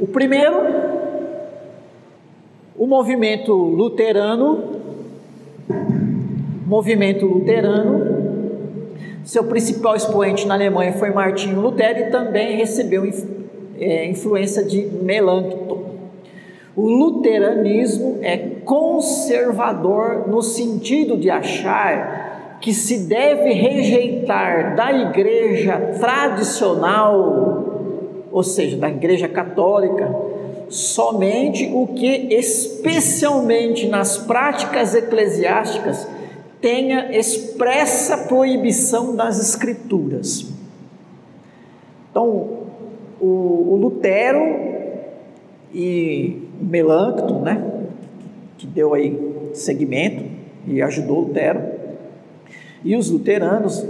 O 0.01 0.07
primeiro, 0.07 0.55
o 2.75 2.87
movimento 2.87 3.53
luterano, 3.53 4.81
movimento 6.65 7.27
luterano, 7.27 8.89
seu 9.23 9.43
principal 9.43 9.95
expoente 9.95 10.47
na 10.47 10.55
Alemanha 10.55 10.93
foi 10.93 11.11
Martinho 11.11 11.61
Lutero 11.61 11.99
e 11.99 12.09
também 12.09 12.57
recebeu 12.57 13.07
é, 13.79 14.09
influência 14.09 14.63
de 14.63 14.87
Melanchthon. 15.03 15.91
O 16.75 16.89
luteranismo 16.89 18.17
é 18.23 18.37
conservador 18.65 20.27
no 20.27 20.41
sentido 20.41 21.15
de 21.15 21.29
achar 21.29 22.57
que 22.59 22.73
se 22.73 23.07
deve 23.07 23.53
rejeitar 23.53 24.75
da 24.75 24.91
igreja 24.91 25.77
tradicional, 25.99 27.70
ou 28.31 28.43
seja, 28.43 28.77
da 28.77 28.89
igreja 28.89 29.27
católica, 29.27 30.13
somente 30.69 31.69
o 31.73 31.87
que, 31.87 32.33
especialmente 32.33 33.87
nas 33.87 34.17
práticas 34.17 34.95
eclesiásticas, 34.95 36.07
tenha 36.61 37.17
expressa 37.17 38.17
proibição 38.19 39.15
das 39.15 39.39
Escrituras. 39.39 40.45
Então, 42.09 42.61
o, 43.19 43.73
o 43.73 43.77
Lutero 43.81 44.39
e 45.73 46.41
o 46.59 46.65
Melancton, 46.65 47.41
né, 47.41 47.63
que 48.57 48.67
deu 48.67 48.93
aí 48.93 49.17
segmento 49.53 50.23
e 50.67 50.81
ajudou 50.81 51.21
Lutero, 51.21 51.61
e 52.83 52.95
os 52.95 53.09
luteranos 53.09 53.85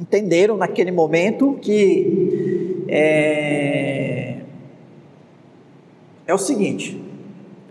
entenderam 0.00 0.56
naquele 0.56 0.90
momento 0.90 1.58
que 1.60 2.84
é, 2.88 4.36
é 6.26 6.34
o 6.34 6.38
seguinte: 6.38 7.00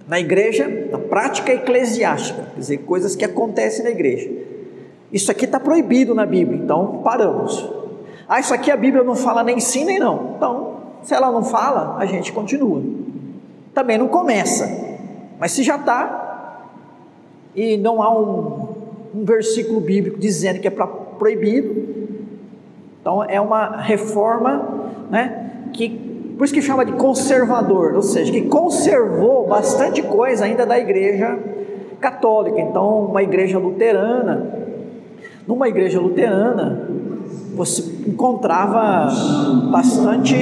na 0.07 0.19
igreja, 0.19 0.87
na 0.91 0.99
prática 0.99 1.51
eclesiástica, 1.51 2.43
quer 2.53 2.59
dizer, 2.59 2.77
coisas 2.79 3.15
que 3.15 3.25
acontecem 3.25 3.83
na 3.83 3.89
igreja. 3.89 4.29
Isso 5.11 5.31
aqui 5.31 5.45
está 5.45 5.59
proibido 5.59 6.13
na 6.13 6.25
Bíblia, 6.25 6.61
então 6.61 7.01
paramos. 7.03 7.67
Ah, 8.27 8.39
isso 8.39 8.53
aqui 8.53 8.69
a 8.69 8.77
Bíblia 8.77 9.03
não 9.03 9.15
fala 9.15 9.43
nem 9.43 9.59
sim 9.59 9.83
nem 9.85 9.97
não. 9.97 10.35
Então, 10.37 10.77
se 11.01 11.15
ela 11.15 11.31
não 11.31 11.43
fala, 11.43 11.97
a 11.97 12.05
gente 12.05 12.31
continua. 12.31 12.83
Também 13.73 13.97
não 13.97 14.07
começa, 14.07 14.69
mas 15.39 15.51
se 15.51 15.63
já 15.63 15.77
está, 15.77 16.67
e 17.55 17.75
não 17.75 18.03
há 18.03 18.15
um, 18.15 18.75
um 19.15 19.25
versículo 19.25 19.79
bíblico 19.79 20.19
dizendo 20.19 20.59
que 20.59 20.67
é 20.67 20.71
para 20.71 20.85
proibido, 21.19 21.88
então 23.01 23.23
é 23.23 23.39
uma 23.39 23.77
reforma 23.77 24.91
né, 25.09 25.51
que 25.73 26.09
por 26.37 26.45
isso 26.45 26.53
que 26.53 26.61
chama 26.61 26.85
de 26.85 26.93
conservador, 26.93 27.95
ou 27.95 28.01
seja, 28.01 28.31
que 28.31 28.43
conservou 28.43 29.45
bastante 29.45 30.01
coisa 30.01 30.45
ainda 30.45 30.65
da 30.65 30.79
igreja 30.79 31.37
católica. 31.99 32.61
Então, 32.61 33.07
uma 33.07 33.21
igreja 33.21 33.59
luterana, 33.59 34.47
numa 35.45 35.67
igreja 35.67 35.99
luterana, 35.99 36.87
você 37.55 37.83
encontrava 38.07 39.09
bastante 39.69 40.33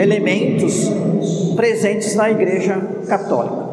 elementos 0.00 0.90
presentes 1.54 2.16
na 2.16 2.30
igreja 2.30 2.80
católica. 3.06 3.66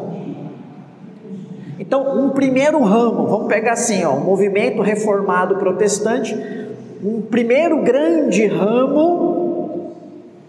Então, 1.78 2.26
um 2.26 2.28
primeiro 2.28 2.78
ramo, 2.82 3.26
vamos 3.26 3.48
pegar 3.48 3.72
assim, 3.72 4.04
ó, 4.04 4.12
o 4.14 4.20
movimento 4.20 4.82
reformado 4.82 5.56
protestante, 5.56 6.36
um 7.04 7.20
primeiro 7.20 7.82
grande 7.82 8.46
ramo 8.46 9.92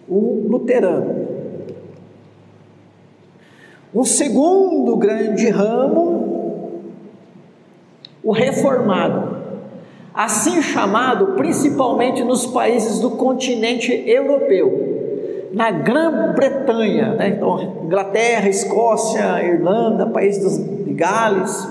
o 0.08 0.48
luterano. 0.48 1.26
Um 3.94 4.06
segundo 4.06 4.96
grande 4.96 5.50
ramo, 5.50 6.84
o 8.24 8.32
reformado, 8.32 9.38
assim 10.14 10.62
chamado 10.62 11.34
principalmente 11.36 12.24
nos 12.24 12.46
países 12.46 13.00
do 13.00 13.12
continente 13.12 13.92
europeu, 14.08 15.50
na 15.52 15.72
Grã-Bretanha, 15.72 17.16
né? 17.16 17.30
então, 17.30 17.84
Inglaterra, 17.84 18.48
Escócia, 18.48 19.44
Irlanda, 19.44 20.06
país 20.06 20.38
dos, 20.38 20.58
de 20.58 20.94
Gales, 20.94 21.68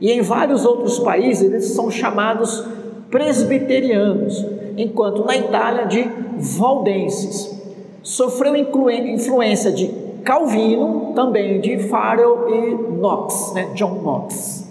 e 0.00 0.10
em 0.10 0.22
vários 0.22 0.64
outros 0.64 0.98
países 0.98 1.42
eles 1.42 1.64
são 1.72 1.90
chamados 1.90 2.66
presbiterianos, 3.10 4.44
enquanto 4.76 5.24
na 5.24 5.36
Itália 5.36 5.86
de 5.86 6.08
valdenses. 6.36 7.58
Sofreu 8.02 8.56
influência 8.56 9.70
de 9.72 9.88
Calvino, 10.24 11.12
também 11.14 11.60
de 11.60 11.78
Farrell 11.78 12.48
e 12.48 12.74
Knox, 12.98 13.52
né? 13.54 13.70
John 13.74 14.00
Knox. 14.02 14.68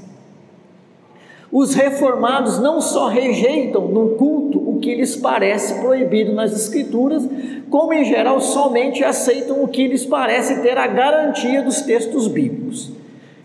Os 1.52 1.74
reformados 1.74 2.60
não 2.60 2.80
só 2.80 3.08
rejeitam 3.08 3.88
no 3.88 4.10
culto 4.10 4.60
o 4.60 4.80
que 4.80 4.94
lhes 4.94 5.16
parece 5.16 5.82
proibido 5.82 6.32
nas 6.34 6.52
Escrituras, 6.52 7.28
como 7.72 7.92
em 7.92 8.06
geral 8.06 8.40
somente 8.40 9.04
aceitam 9.04 9.64
o 9.64 9.68
que 9.68 9.88
lhes 9.88 10.06
parece 10.06 10.62
ter 10.62 10.78
a 10.78 10.86
garantia 10.86 11.64
dos 11.64 11.82
textos 11.82 12.28
bíblicos. 12.28 12.92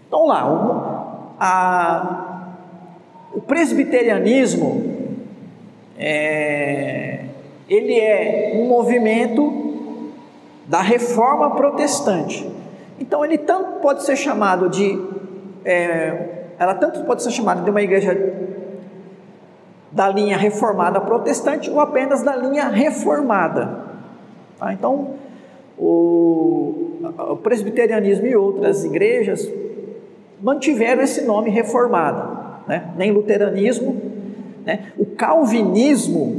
Então, 0.06 0.26
lá, 0.26 1.34
a, 1.40 2.33
o 3.34 3.40
presbiterianismo 3.40 4.94
é, 5.98 7.24
ele 7.68 7.98
é 7.98 8.52
um 8.54 8.66
movimento 8.66 9.62
da 10.66 10.80
reforma 10.80 11.54
protestante. 11.54 12.50
Então, 12.98 13.24
ele 13.24 13.38
tanto 13.38 13.80
pode 13.80 14.04
ser 14.04 14.16
chamado 14.16 14.68
de 14.70 14.98
é, 15.64 16.44
ela 16.58 16.74
tanto 16.74 17.02
pode 17.04 17.22
ser 17.22 17.30
chamada 17.30 17.62
de 17.62 17.70
uma 17.70 17.82
igreja 17.82 18.16
da 19.90 20.08
linha 20.08 20.36
reformada 20.36 21.00
protestante 21.00 21.70
ou 21.70 21.80
apenas 21.80 22.22
da 22.22 22.36
linha 22.36 22.68
reformada. 22.68 23.84
Tá? 24.58 24.72
Então, 24.72 25.14
o, 25.78 26.98
o, 27.30 27.36
presbiterianismo 27.36 28.26
e 28.26 28.36
outras 28.36 28.84
igrejas 28.84 29.48
mantiveram 30.40 31.02
esse 31.02 31.22
nome 31.22 31.50
reformada, 31.50 32.43
né? 32.66 32.92
nem 32.96 33.10
luteranismo. 33.10 33.96
Né? 34.64 34.86
O 34.98 35.06
calvinismo, 35.06 36.36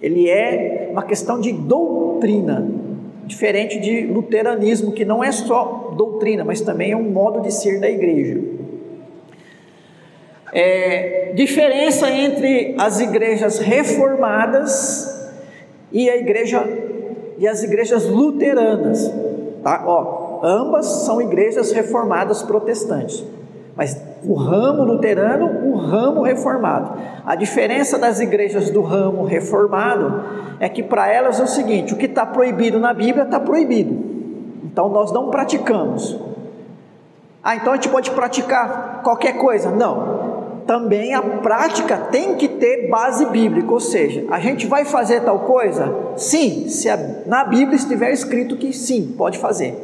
ele 0.00 0.28
é 0.28 0.88
uma 0.90 1.02
questão 1.02 1.40
de 1.40 1.52
doutrina, 1.52 2.68
diferente 3.24 3.78
de 3.80 4.06
luteranismo, 4.06 4.92
que 4.92 5.04
não 5.04 5.22
é 5.22 5.32
só 5.32 5.94
doutrina, 5.96 6.44
mas 6.44 6.60
também 6.60 6.92
é 6.92 6.96
um 6.96 7.10
modo 7.10 7.40
de 7.40 7.52
ser 7.52 7.80
da 7.80 7.88
igreja. 7.88 8.40
É, 10.52 11.32
diferença 11.34 12.10
entre 12.10 12.74
as 12.78 13.00
igrejas 13.00 13.58
reformadas 13.58 15.32
e 15.92 16.08
a 16.08 16.16
igreja 16.16 16.64
e 17.38 17.46
as 17.46 17.62
igrejas 17.62 18.06
luteranas, 18.06 19.12
tá? 19.62 19.84
Ó, 19.86 20.40
ambas 20.42 20.86
são 21.04 21.20
igrejas 21.20 21.72
reformadas 21.72 22.42
protestantes, 22.42 23.22
mas 23.76 24.00
o 24.24 24.34
ramo 24.34 24.84
luterano, 24.84 25.68
o 25.68 25.76
ramo 25.76 26.22
reformado. 26.22 26.98
A 27.24 27.36
diferença 27.36 27.98
das 27.98 28.18
igrejas 28.20 28.70
do 28.70 28.80
ramo 28.80 29.24
reformado 29.24 30.24
é 30.58 30.68
que 30.68 30.82
para 30.82 31.12
elas 31.12 31.38
é 31.38 31.44
o 31.44 31.46
seguinte: 31.46 31.92
o 31.92 31.96
que 31.96 32.06
está 32.06 32.24
proibido 32.24 32.80
na 32.80 32.94
Bíblia 32.94 33.24
está 33.24 33.38
proibido, 33.38 33.94
então 34.64 34.88
nós 34.88 35.12
não 35.12 35.30
praticamos. 35.30 36.18
Ah, 37.44 37.54
então 37.54 37.72
a 37.72 37.76
gente 37.76 37.90
pode 37.90 38.10
praticar 38.10 39.02
qualquer 39.04 39.34
coisa? 39.34 39.70
Não 39.70 40.26
também 40.66 41.14
a 41.14 41.22
prática 41.22 41.96
tem 41.96 42.34
que 42.34 42.48
ter 42.48 42.88
base 42.90 43.24
bíblica, 43.26 43.72
ou 43.72 43.78
seja, 43.78 44.26
a 44.30 44.40
gente 44.40 44.66
vai 44.66 44.84
fazer 44.84 45.20
tal 45.20 45.40
coisa? 45.40 45.94
Sim, 46.16 46.68
se 46.68 46.90
a, 46.90 46.96
na 47.24 47.44
Bíblia 47.44 47.76
estiver 47.76 48.10
escrito 48.10 48.56
que 48.56 48.72
sim, 48.72 49.14
pode 49.16 49.38
fazer. 49.38 49.80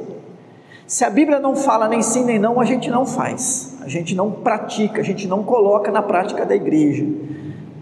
Se 0.86 1.04
a 1.04 1.10
Bíblia 1.10 1.38
não 1.38 1.54
fala 1.54 1.88
nem 1.88 2.02
sim 2.02 2.24
nem 2.24 2.38
não, 2.38 2.60
a 2.60 2.64
gente 2.64 2.90
não 2.90 3.06
faz, 3.06 3.71
a 3.84 3.88
gente 3.88 4.14
não 4.14 4.30
pratica, 4.30 5.00
a 5.00 5.04
gente 5.04 5.26
não 5.26 5.42
coloca 5.42 5.90
na 5.90 6.02
prática 6.02 6.46
da 6.46 6.54
igreja. 6.54 7.04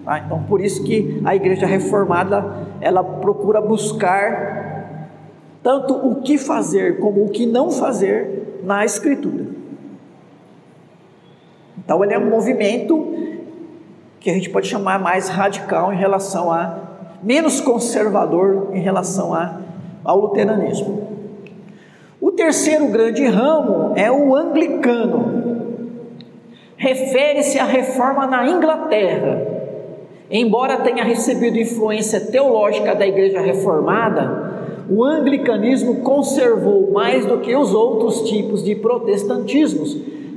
Tá? 0.04 0.18
Então, 0.18 0.42
por 0.44 0.60
isso 0.60 0.82
que 0.82 1.20
a 1.24 1.36
igreja 1.36 1.66
reformada 1.66 2.66
ela 2.80 3.04
procura 3.04 3.60
buscar 3.60 4.60
tanto 5.62 5.94
o 5.94 6.22
que 6.22 6.38
fazer 6.38 6.98
como 6.98 7.24
o 7.24 7.28
que 7.28 7.46
não 7.46 7.70
fazer 7.70 8.60
na 8.64 8.84
Escritura. 8.84 9.46
Então 11.78 12.02
ele 12.04 12.14
é 12.14 12.18
um 12.18 12.30
movimento 12.30 13.14
que 14.18 14.30
a 14.30 14.34
gente 14.34 14.50
pode 14.50 14.68
chamar 14.68 14.98
mais 14.98 15.28
radical 15.28 15.92
em 15.92 15.96
relação 15.96 16.52
a 16.52 16.78
menos 17.22 17.60
conservador 17.60 18.68
em 18.72 18.80
relação 18.80 19.34
a, 19.34 19.60
ao 20.04 20.20
luteranismo. 20.20 21.08
O 22.20 22.30
terceiro 22.30 22.88
grande 22.88 23.26
ramo 23.26 23.92
é 23.96 24.10
o 24.10 24.34
anglicano. 24.36 25.39
Refere-se 26.80 27.58
à 27.58 27.66
reforma 27.66 28.26
na 28.26 28.48
Inglaterra. 28.48 29.46
Embora 30.30 30.78
tenha 30.78 31.04
recebido 31.04 31.58
influência 31.58 32.18
teológica 32.18 32.94
da 32.94 33.06
Igreja 33.06 33.38
Reformada, 33.38 34.86
o 34.88 35.04
anglicanismo 35.04 35.96
conservou 35.96 36.90
mais 36.90 37.26
do 37.26 37.36
que 37.40 37.54
os 37.54 37.74
outros 37.74 38.22
tipos 38.30 38.64
de 38.64 38.74
protestantismos 38.74 39.94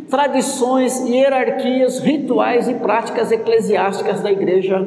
tradições, 0.09 0.99
hierarquias, 1.07 1.99
rituais 1.99 2.67
e 2.67 2.73
práticas 2.73 3.31
eclesiásticas 3.31 4.19
da 4.19 4.29
Igreja 4.29 4.85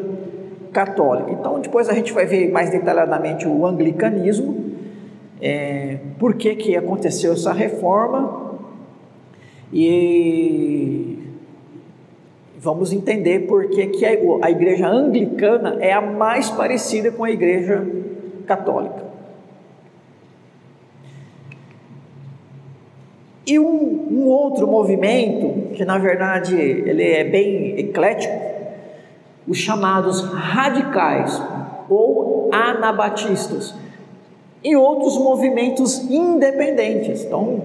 Católica. 0.75 1.33
Então, 1.33 1.59
depois 1.59 1.89
a 1.89 1.95
gente 1.95 2.13
vai 2.13 2.27
ver 2.27 2.53
mais 2.53 2.69
detalhadamente 2.69 3.49
o 3.49 3.65
anglicanismo, 3.65 4.73
é, 5.41 6.01
por 6.19 6.35
que, 6.35 6.55
que 6.55 6.77
aconteceu 6.77 7.33
essa 7.33 7.55
reforma 7.55 8.59
e 9.73 11.16
vamos 12.59 12.93
entender 12.93 13.47
por 13.47 13.69
que, 13.69 13.87
que 13.89 14.05
a 14.05 14.51
igreja 14.51 14.89
anglicana 14.89 15.77
é 15.81 15.93
a 15.93 16.01
mais 16.01 16.51
parecida 16.51 17.11
com 17.11 17.25
a 17.25 17.31
igreja 17.31 17.87
católica. 18.47 19.05
E 23.47 23.59
um, 23.61 24.09
um, 24.11 24.27
outro 24.27 24.67
movimento, 24.67 25.73
que 25.75 25.85
na 25.85 25.99
verdade 25.99 26.57
ele 26.57 27.05
é 27.05 27.23
bem 27.23 27.79
eclético, 27.79 28.35
os 29.47 29.59
chamados 29.59 30.21
radicais 30.23 31.41
ou 31.89 32.51
anabatistas, 32.53 33.73
e 34.65 34.75
outros 34.75 35.17
movimentos 35.17 36.11
independentes. 36.11 37.25
Então, 37.25 37.63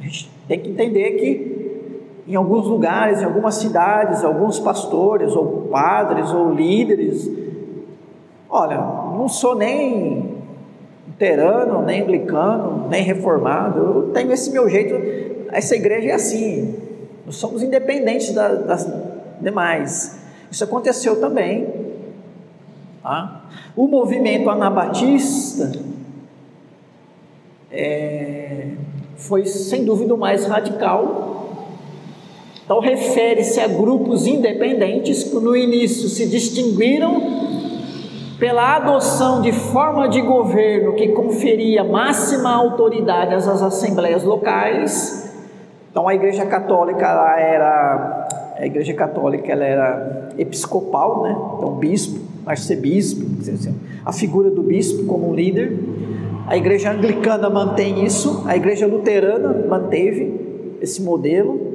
a 0.00 0.02
gente 0.02 0.28
tem 0.48 0.58
que 0.58 0.70
entender 0.70 1.10
que 1.12 1.53
em 2.26 2.34
alguns 2.34 2.66
lugares, 2.66 3.20
em 3.20 3.24
algumas 3.24 3.56
cidades, 3.56 4.24
alguns 4.24 4.58
pastores 4.58 5.34
ou 5.36 5.68
padres 5.70 6.30
ou 6.32 6.52
líderes, 6.52 7.30
olha, 8.48 8.78
não 8.78 9.28
sou 9.28 9.54
nem 9.54 10.34
luterano, 11.06 11.82
nem 11.82 12.02
anglicano, 12.02 12.88
nem 12.88 13.02
reformado. 13.02 13.78
Eu 13.78 14.02
tenho 14.12 14.32
esse 14.32 14.50
meu 14.50 14.68
jeito. 14.68 14.94
Essa 15.52 15.76
igreja 15.76 16.10
é 16.10 16.12
assim. 16.12 16.78
Nós 17.24 17.36
somos 17.36 17.62
independentes 17.62 18.32
da, 18.32 18.48
das 18.48 18.90
demais. 19.40 20.18
Isso 20.50 20.64
aconteceu 20.64 21.20
também. 21.20 21.68
Tá? 23.02 23.42
O 23.76 23.86
movimento 23.86 24.48
anabatista 24.48 25.72
é, 27.70 28.68
foi 29.16 29.44
sem 29.46 29.84
dúvida 29.84 30.14
o 30.14 30.18
mais 30.18 30.46
radical. 30.46 31.33
Então, 32.64 32.80
refere-se 32.80 33.60
a 33.60 33.68
grupos 33.68 34.26
independentes 34.26 35.24
que 35.24 35.34
no 35.34 35.56
início 35.56 36.08
se 36.08 36.26
distinguiram 36.26 37.44
pela 38.38 38.76
adoção 38.76 39.40
de 39.40 39.52
forma 39.52 40.08
de 40.08 40.20
governo 40.20 40.94
que 40.94 41.08
conferia 41.08 41.84
máxima 41.84 42.50
autoridade 42.50 43.34
às 43.34 43.46
assembleias 43.46 44.24
locais. 44.24 45.32
Então 45.90 46.08
a 46.08 46.14
Igreja 46.14 46.44
Católica 46.44 47.06
ela 47.06 47.40
era 47.40 48.28
a 48.58 48.66
Igreja 48.66 48.92
Católica 48.94 49.52
ela 49.52 49.64
era 49.64 50.28
episcopal, 50.36 51.22
né? 51.22 51.36
Então 51.56 51.74
bispo, 51.76 52.20
arcebispo, 52.44 53.24
assim, 53.40 53.74
a 54.04 54.12
figura 54.12 54.50
do 54.50 54.62
bispo 54.62 55.04
como 55.06 55.30
um 55.30 55.34
líder. 55.34 55.78
A 56.46 56.56
Igreja 56.56 56.90
Anglicana 56.90 57.48
mantém 57.48 58.04
isso, 58.04 58.42
a 58.46 58.56
Igreja 58.56 58.86
Luterana 58.86 59.66
manteve 59.66 60.76
esse 60.82 61.00
modelo. 61.00 61.73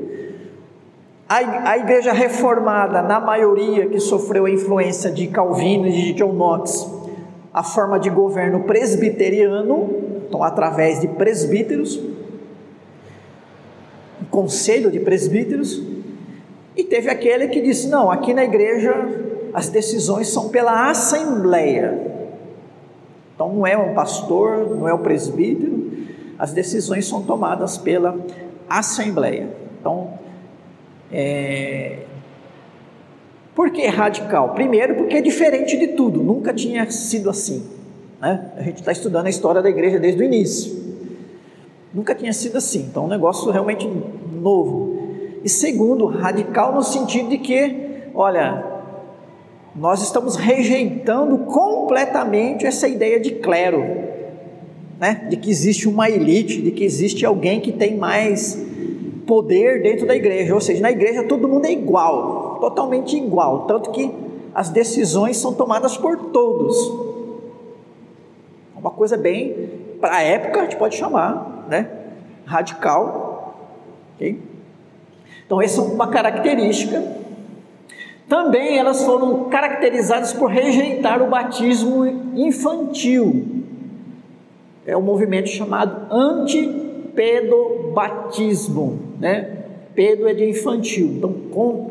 A, 1.31 1.77
igreja 1.77 2.11
reformada, 2.11 3.03
na 3.03 3.19
maioria 3.19 3.87
que 3.87 3.99
sofreu 3.99 4.47
a 4.47 4.49
influência 4.49 5.11
de 5.11 5.27
Calvino 5.27 5.85
e 5.85 5.91
de 5.91 6.13
John 6.13 6.33
Knox, 6.33 6.91
a 7.53 7.61
forma 7.61 7.99
de 7.99 8.09
governo 8.09 8.63
presbiteriano, 8.63 9.93
então 10.27 10.41
através 10.41 11.01
de 11.01 11.07
presbíteros. 11.07 12.01
conselho 14.31 14.89
de 14.89 14.99
presbíteros, 14.99 15.83
e 16.75 16.83
teve 16.83 17.11
aquele 17.11 17.47
que 17.49 17.61
disse: 17.61 17.89
não, 17.89 18.09
aqui 18.09 18.33
na 18.33 18.43
igreja 18.43 18.95
as 19.53 19.69
decisões 19.69 20.29
são 20.29 20.49
pela 20.49 20.89
assembleia. 20.89 22.07
Então 23.35 23.53
não 23.53 23.67
é 23.67 23.77
um 23.77 23.93
pastor, 23.93 24.75
não 24.75 24.87
é 24.87 24.93
o 24.93 24.99
presbítero, 24.99 25.91
as 26.39 26.53
decisões 26.53 27.07
são 27.07 27.21
tomadas 27.21 27.77
pela 27.77 28.17
assembleia. 28.67 29.49
Então, 29.79 30.17
é... 31.11 31.99
por 33.55 33.71
que 33.71 33.85
radical? 33.87 34.53
Primeiro, 34.53 34.95
porque 34.95 35.17
é 35.17 35.21
diferente 35.21 35.77
de 35.77 35.89
tudo, 35.89 36.21
nunca 36.21 36.53
tinha 36.53 36.89
sido 36.89 37.29
assim. 37.29 37.63
Né? 38.21 38.51
A 38.57 38.61
gente 38.61 38.79
está 38.79 38.91
estudando 38.91 39.27
a 39.27 39.29
história 39.29 39.61
da 39.61 39.69
igreja 39.69 39.99
desde 39.99 40.21
o 40.21 40.25
início. 40.25 40.77
Nunca 41.93 42.13
tinha 42.13 42.33
sido 42.33 42.57
assim, 42.57 42.87
então 42.89 43.03
é 43.03 43.05
um 43.07 43.09
negócio 43.09 43.49
realmente 43.51 43.89
novo. 44.31 44.99
E 45.43 45.49
segundo, 45.49 46.05
radical 46.05 46.73
no 46.73 46.83
sentido 46.83 47.29
de 47.29 47.37
que, 47.37 48.03
olha, 48.13 48.63
nós 49.75 50.01
estamos 50.03 50.35
rejeitando 50.35 51.37
completamente 51.45 52.65
essa 52.65 52.87
ideia 52.87 53.19
de 53.19 53.31
clero, 53.31 53.81
né? 54.99 55.27
de 55.29 55.37
que 55.37 55.49
existe 55.49 55.87
uma 55.87 56.09
elite, 56.09 56.61
de 56.61 56.71
que 56.71 56.83
existe 56.83 57.25
alguém 57.25 57.59
que 57.59 57.71
tem 57.71 57.95
mais 57.95 58.68
poder 59.29 59.81
dentro 59.83 60.07
da 60.07 60.15
igreja, 60.15 60.55
ou 60.55 60.59
seja, 60.59 60.81
na 60.81 60.89
igreja 60.89 61.23
todo 61.23 61.47
mundo 61.47 61.67
é 61.67 61.71
igual, 61.71 62.57
totalmente 62.59 63.15
igual, 63.15 63.67
tanto 63.67 63.91
que 63.91 64.11
as 64.55 64.69
decisões 64.69 65.37
são 65.37 65.53
tomadas 65.53 65.95
por 65.95 66.17
todos. 66.31 66.75
Uma 68.75 68.89
coisa 68.89 69.15
bem, 69.15 69.69
para 70.01 70.15
a 70.15 70.23
época, 70.23 70.61
a 70.61 70.63
gente 70.63 70.77
pode 70.77 70.95
chamar, 70.95 71.67
né? 71.69 71.87
Radical. 72.43 73.53
Okay? 74.15 74.41
Então, 75.45 75.61
essa 75.61 75.79
é 75.79 75.83
uma 75.83 76.07
característica. 76.07 76.99
Também 78.27 78.79
elas 78.79 79.03
foram 79.03 79.43
caracterizadas 79.45 80.33
por 80.33 80.49
rejeitar 80.49 81.21
o 81.21 81.29
batismo 81.29 82.07
infantil. 82.35 83.45
É 84.87 84.97
um 84.97 85.03
movimento 85.03 85.49
chamado 85.49 86.11
antipedobatismo, 86.11 89.08
né? 89.19 89.57
Pedo 89.93 90.27
é 90.27 90.33
de 90.33 90.49
infantil, 90.49 91.15
então 91.17 91.33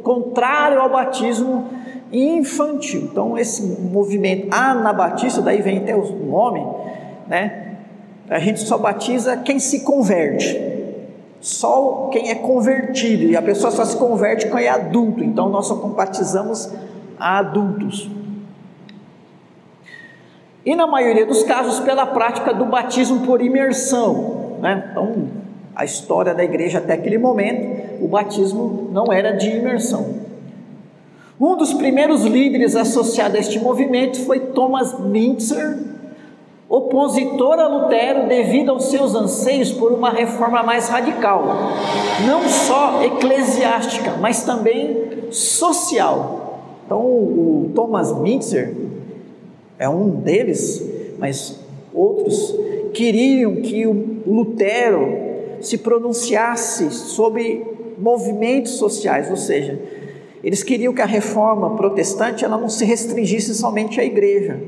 contrário 0.03 0.81
ao 0.81 0.89
batismo 0.89 1.69
infantil. 2.13 3.03
Então 3.03 3.37
esse 3.37 3.63
movimento 3.63 4.49
anabatista, 4.51 5.43
daí 5.43 5.61
vem 5.61 5.79
até 5.79 5.95
o 5.95 6.05
nome, 6.25 6.65
né? 7.27 7.77
A 8.31 8.39
gente 8.39 8.61
só 8.61 8.79
batiza 8.79 9.37
quem 9.37 9.59
se 9.59 9.81
converte. 9.81 10.67
Só 11.41 12.09
quem 12.13 12.31
é 12.31 12.35
convertido, 12.35 13.25
e 13.25 13.37
a 13.37 13.43
pessoa 13.43 13.71
só 13.71 13.85
se 13.85 13.97
converte 13.97 14.49
quando 14.49 14.63
é 14.65 14.69
adulto, 14.69 15.23
então 15.23 15.49
nós 15.49 15.67
só 15.67 15.77
batizamos 15.77 16.73
a 17.19 17.39
adultos. 17.39 18.11
E 20.67 20.75
na 20.75 20.87
maioria 20.87 21.25
dos 21.25 21.45
casos, 21.45 21.81
pela 21.81 22.05
prática 22.05 22.53
do 22.53 22.67
batismo 22.67 23.25
por 23.25 23.41
imersão. 23.41 24.59
Né? 24.61 24.89
Então, 24.91 25.29
a 25.79 25.85
história 25.85 26.35
da 26.35 26.43
igreja 26.43 26.79
até 26.79 26.95
aquele 26.95 27.19
momento, 27.19 28.05
o 28.05 28.09
batismo 28.09 28.89
não 28.91 29.13
era 29.13 29.31
de 29.31 29.49
imersão. 29.49 30.27
Um 31.41 31.57
dos 31.57 31.73
primeiros 31.73 32.25
líderes 32.25 32.75
associados 32.75 33.37
a 33.37 33.39
este 33.39 33.61
movimento 33.61 34.19
foi 34.27 34.41
Thomas 34.41 34.99
Mintzer, 34.99 35.79
opositor 36.69 37.61
a 37.61 37.69
Lutero 37.69 38.27
devido 38.27 38.73
aos 38.73 38.87
seus 38.87 39.15
anseios 39.15 39.71
por 39.71 39.93
uma 39.93 40.11
reforma 40.11 40.65
mais 40.65 40.89
radical, 40.89 41.45
não 42.27 42.49
só 42.49 43.05
eclesiástica, 43.05 44.17
mas 44.21 44.43
também 44.43 45.31
social. 45.31 46.59
Então, 46.85 47.01
o 47.01 47.71
Thomas 47.73 48.13
Mintzer 48.19 48.75
é 49.79 49.89
um 49.89 50.11
deles, 50.11 50.85
mas 51.21 51.57
outros 51.95 52.53
queriam 52.93 53.63
que 53.63 53.87
o 53.87 54.23
Lutero 54.27 55.28
se 55.61 55.79
pronunciasse 55.79 56.91
sobre 56.91 57.65
movimentos 57.99 58.73
sociais, 58.73 59.31
ou 59.31 59.37
seja, 59.37 59.81
eles 60.43 60.63
queriam 60.63 60.93
que 60.93 61.03
a 61.03 61.07
reforma 61.07 61.77
protestante 61.77 62.45
ela 62.45 62.57
não 62.57 62.69
se 62.69 62.85
restringisse 62.85 63.55
somente 63.55 64.01
à 64.01 64.05
igreja, 64.05 64.61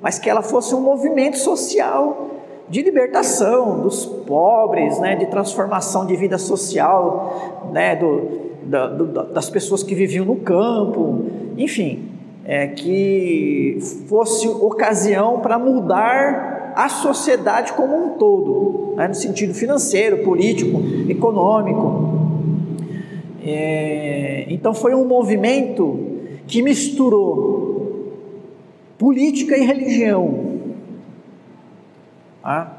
mas 0.00 0.18
que 0.18 0.28
ela 0.28 0.42
fosse 0.42 0.74
um 0.74 0.80
movimento 0.80 1.38
social 1.38 2.30
de 2.68 2.82
libertação 2.82 3.80
dos 3.80 4.04
pobres, 4.04 4.98
né, 4.98 5.14
de 5.16 5.26
transformação 5.26 6.06
de 6.06 6.16
vida 6.16 6.38
social, 6.38 7.68
né, 7.72 7.94
do, 7.94 8.50
da, 8.64 8.86
do, 8.86 9.06
das 9.32 9.48
pessoas 9.50 9.82
que 9.82 9.94
viviam 9.94 10.24
no 10.24 10.36
campo, 10.36 11.26
enfim, 11.56 12.08
é, 12.44 12.68
que 12.68 13.78
fosse 14.08 14.48
ocasião 14.48 15.40
para 15.40 15.58
mudar 15.58 16.53
a 16.74 16.88
sociedade 16.88 17.72
como 17.72 17.96
um 17.96 18.08
todo, 18.18 18.94
né, 18.96 19.08
no 19.08 19.14
sentido 19.14 19.54
financeiro, 19.54 20.18
político, 20.24 20.80
econômico. 21.08 22.14
É, 23.44 24.46
então 24.48 24.72
foi 24.74 24.94
um 24.94 25.04
movimento 25.04 25.98
que 26.46 26.62
misturou 26.62 28.12
política 28.98 29.56
e 29.56 29.64
religião. 29.64 30.54
Ah. 32.42 32.72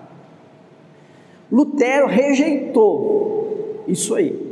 Lutero 1.52 2.08
rejeitou 2.08 3.84
isso 3.88 4.16
aí. 4.16 4.46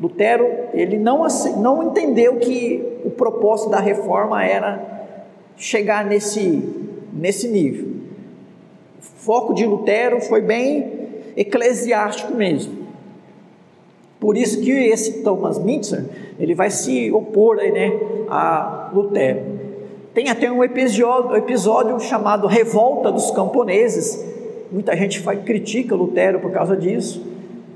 Lutero 0.00 0.46
ele 0.72 0.98
não, 0.98 1.26
não 1.58 1.82
entendeu 1.84 2.36
que 2.36 3.00
o 3.04 3.10
propósito 3.10 3.70
da 3.70 3.78
reforma 3.78 4.44
era 4.44 5.08
chegar 5.56 6.04
nesse, 6.04 6.62
nesse 7.12 7.48
nível. 7.48 7.93
Foco 9.24 9.54
de 9.54 9.64
Lutero 9.64 10.20
foi 10.20 10.42
bem 10.42 10.86
eclesiástico 11.34 12.34
mesmo. 12.34 12.84
Por 14.20 14.36
isso 14.36 14.60
que 14.60 14.70
esse 14.70 15.22
Thomas 15.22 15.58
Mintzer 15.58 16.04
ele 16.38 16.54
vai 16.54 16.70
se 16.70 17.10
opor 17.10 17.58
aí, 17.58 17.72
né, 17.72 17.98
a 18.28 18.90
Lutero. 18.92 19.40
Tem 20.12 20.28
até 20.28 20.52
um 20.52 20.62
episódio, 20.62 21.34
episódio 21.36 21.98
chamado 22.00 22.46
Revolta 22.46 23.10
dos 23.10 23.30
Camponeses. 23.30 24.22
Muita 24.70 24.94
gente 24.94 25.20
faz, 25.20 25.42
critica 25.42 25.94
Lutero 25.94 26.40
por 26.40 26.50
causa 26.50 26.76
disso. 26.76 27.24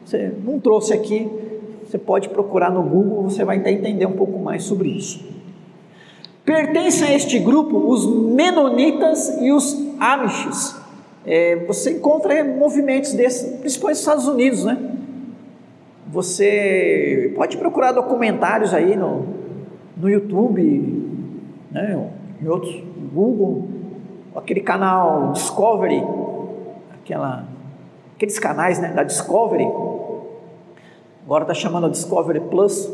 Você 0.04 0.30
não 0.44 0.60
trouxe 0.60 0.92
aqui, 0.92 1.30
você 1.82 1.96
pode 1.96 2.28
procurar 2.28 2.70
no 2.70 2.82
Google, 2.82 3.22
você 3.22 3.42
vai 3.42 3.56
entender 3.56 4.04
um 4.04 4.12
pouco 4.12 4.38
mais 4.38 4.64
sobre 4.64 4.90
isso. 4.90 5.24
Pertencem 6.44 7.08
a 7.08 7.14
este 7.14 7.38
grupo 7.38 7.90
os 7.90 8.06
Menonitas 8.06 9.38
e 9.40 9.50
os 9.50 9.74
Amishes. 9.98 10.77
É, 11.30 11.56
você 11.66 11.90
encontra 11.90 12.42
movimentos 12.42 13.12
desses, 13.12 13.60
principalmente 13.60 13.96
nos 13.96 14.00
Estados 14.00 14.26
Unidos, 14.26 14.64
né? 14.64 14.78
Você 16.06 17.34
pode 17.36 17.58
procurar 17.58 17.92
documentários 17.92 18.72
aí 18.72 18.96
no, 18.96 19.26
no 19.94 20.08
YouTube, 20.08 20.62
né? 21.70 22.08
em 22.40 22.48
outros, 22.48 22.82
Google, 23.12 23.68
aquele 24.34 24.60
canal 24.62 25.32
Discovery, 25.32 26.02
aquela, 26.94 27.44
aqueles 28.16 28.38
canais 28.38 28.78
né, 28.78 28.94
da 28.94 29.02
Discovery, 29.02 29.68
agora 31.26 31.44
está 31.44 31.52
chamando 31.52 31.90
Discovery 31.90 32.40
Plus. 32.40 32.90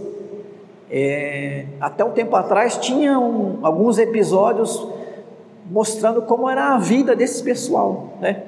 É, 0.91 1.67
até 1.81 2.05
um 2.05 2.11
tempo 2.11 2.35
atrás 2.35 2.79
tinham 2.79 3.61
alguns 3.63 3.97
episódios 3.97 4.85
mostrando 5.71 6.23
como 6.23 6.49
era 6.49 6.75
a 6.75 6.79
vida 6.79 7.17
desse 7.17 7.43
pessoal, 7.43 8.19
né? 8.21 8.43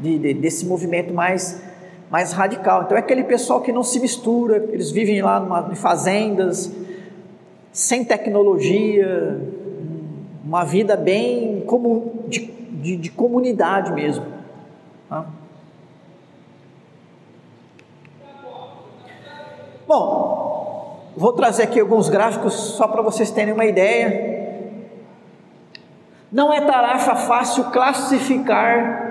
De, 0.00 0.18
de, 0.18 0.34
desse 0.34 0.66
movimento 0.66 1.12
mais, 1.12 1.62
mais 2.10 2.32
radical. 2.32 2.82
Então 2.82 2.96
é 2.96 3.00
aquele 3.00 3.24
pessoal 3.24 3.60
que 3.60 3.72
não 3.72 3.82
se 3.82 4.00
mistura, 4.00 4.56
eles 4.70 4.90
vivem 4.90 5.20
lá 5.22 5.40
numa, 5.40 5.68
em 5.70 5.74
fazendas, 5.74 6.70
sem 7.72 8.04
tecnologia, 8.04 9.40
uma 10.44 10.64
vida 10.64 10.96
bem 10.96 11.62
como 11.66 12.24
de, 12.28 12.46
de, 12.46 12.96
de 12.96 13.10
comunidade 13.10 13.92
mesmo. 13.92 14.24
Tá? 15.08 15.26
Bom, 19.86 21.12
vou 21.16 21.32
trazer 21.32 21.64
aqui 21.64 21.78
alguns 21.78 22.08
gráficos 22.08 22.54
só 22.54 22.88
para 22.88 23.02
vocês 23.02 23.30
terem 23.30 23.54
uma 23.54 23.66
ideia. 23.66 24.35
Não 26.30 26.52
é 26.52 26.60
tarefa 26.60 27.14
fácil 27.14 27.64
classificar 27.64 29.04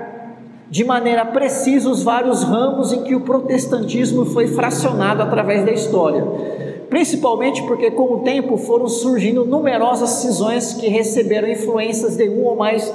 de 0.68 0.84
maneira 0.84 1.24
precisa 1.24 1.88
os 1.88 2.02
vários 2.02 2.42
ramos 2.42 2.92
em 2.92 3.02
que 3.04 3.14
o 3.14 3.20
protestantismo 3.20 4.24
foi 4.26 4.48
fracionado 4.48 5.22
através 5.22 5.64
da 5.64 5.72
história 5.72 6.24
principalmente 6.88 7.62
porque 7.64 7.90
com 7.90 8.14
o 8.14 8.20
tempo 8.20 8.56
foram 8.56 8.88
surgindo 8.88 9.44
numerosas 9.44 10.10
cisões 10.10 10.74
que 10.74 10.88
receberam 10.88 11.48
influências 11.48 12.16
de 12.16 12.28
um 12.28 12.44
ou 12.44 12.56
mais 12.56 12.92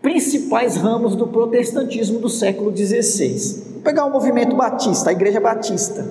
principais 0.00 0.76
ramos 0.76 1.14
do 1.14 1.26
protestantismo 1.26 2.18
do 2.18 2.28
século 2.28 2.74
XVI. 2.74 3.72
Vou 3.74 3.82
pegar 3.82 4.06
o 4.06 4.10
movimento 4.10 4.56
batista, 4.56 5.10
a 5.10 5.12
igreja 5.12 5.40
batista. 5.40 6.06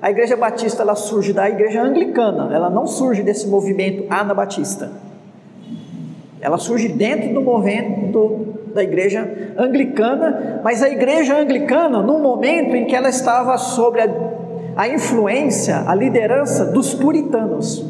A 0.00 0.10
igreja 0.10 0.36
batista 0.36 0.82
ela 0.82 0.96
surge 0.96 1.32
da 1.32 1.48
igreja 1.48 1.82
anglicana, 1.82 2.54
ela 2.54 2.68
não 2.68 2.86
surge 2.86 3.22
desse 3.22 3.46
movimento 3.46 4.04
anabatista. 4.10 4.90
Ela 6.42 6.58
surge 6.58 6.88
dentro 6.88 7.32
do 7.32 7.40
movimento 7.40 8.48
da 8.74 8.82
igreja 8.82 9.54
anglicana, 9.56 10.60
mas 10.64 10.82
a 10.82 10.88
igreja 10.90 11.38
anglicana, 11.38 12.02
no 12.02 12.18
momento 12.18 12.74
em 12.74 12.84
que 12.84 12.96
ela 12.96 13.08
estava 13.08 13.56
sob 13.56 14.00
a, 14.00 14.08
a 14.74 14.88
influência, 14.88 15.84
a 15.86 15.94
liderança 15.94 16.64
dos 16.64 16.94
puritanos, 16.94 17.86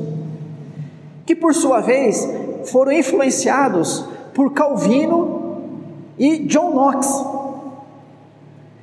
que 1.24 1.34
por 1.34 1.54
sua 1.54 1.80
vez 1.80 2.28
foram 2.66 2.92
influenciados 2.92 4.04
por 4.34 4.52
Calvino 4.52 5.62
e 6.18 6.40
John 6.40 6.72
Knox. 6.72 7.24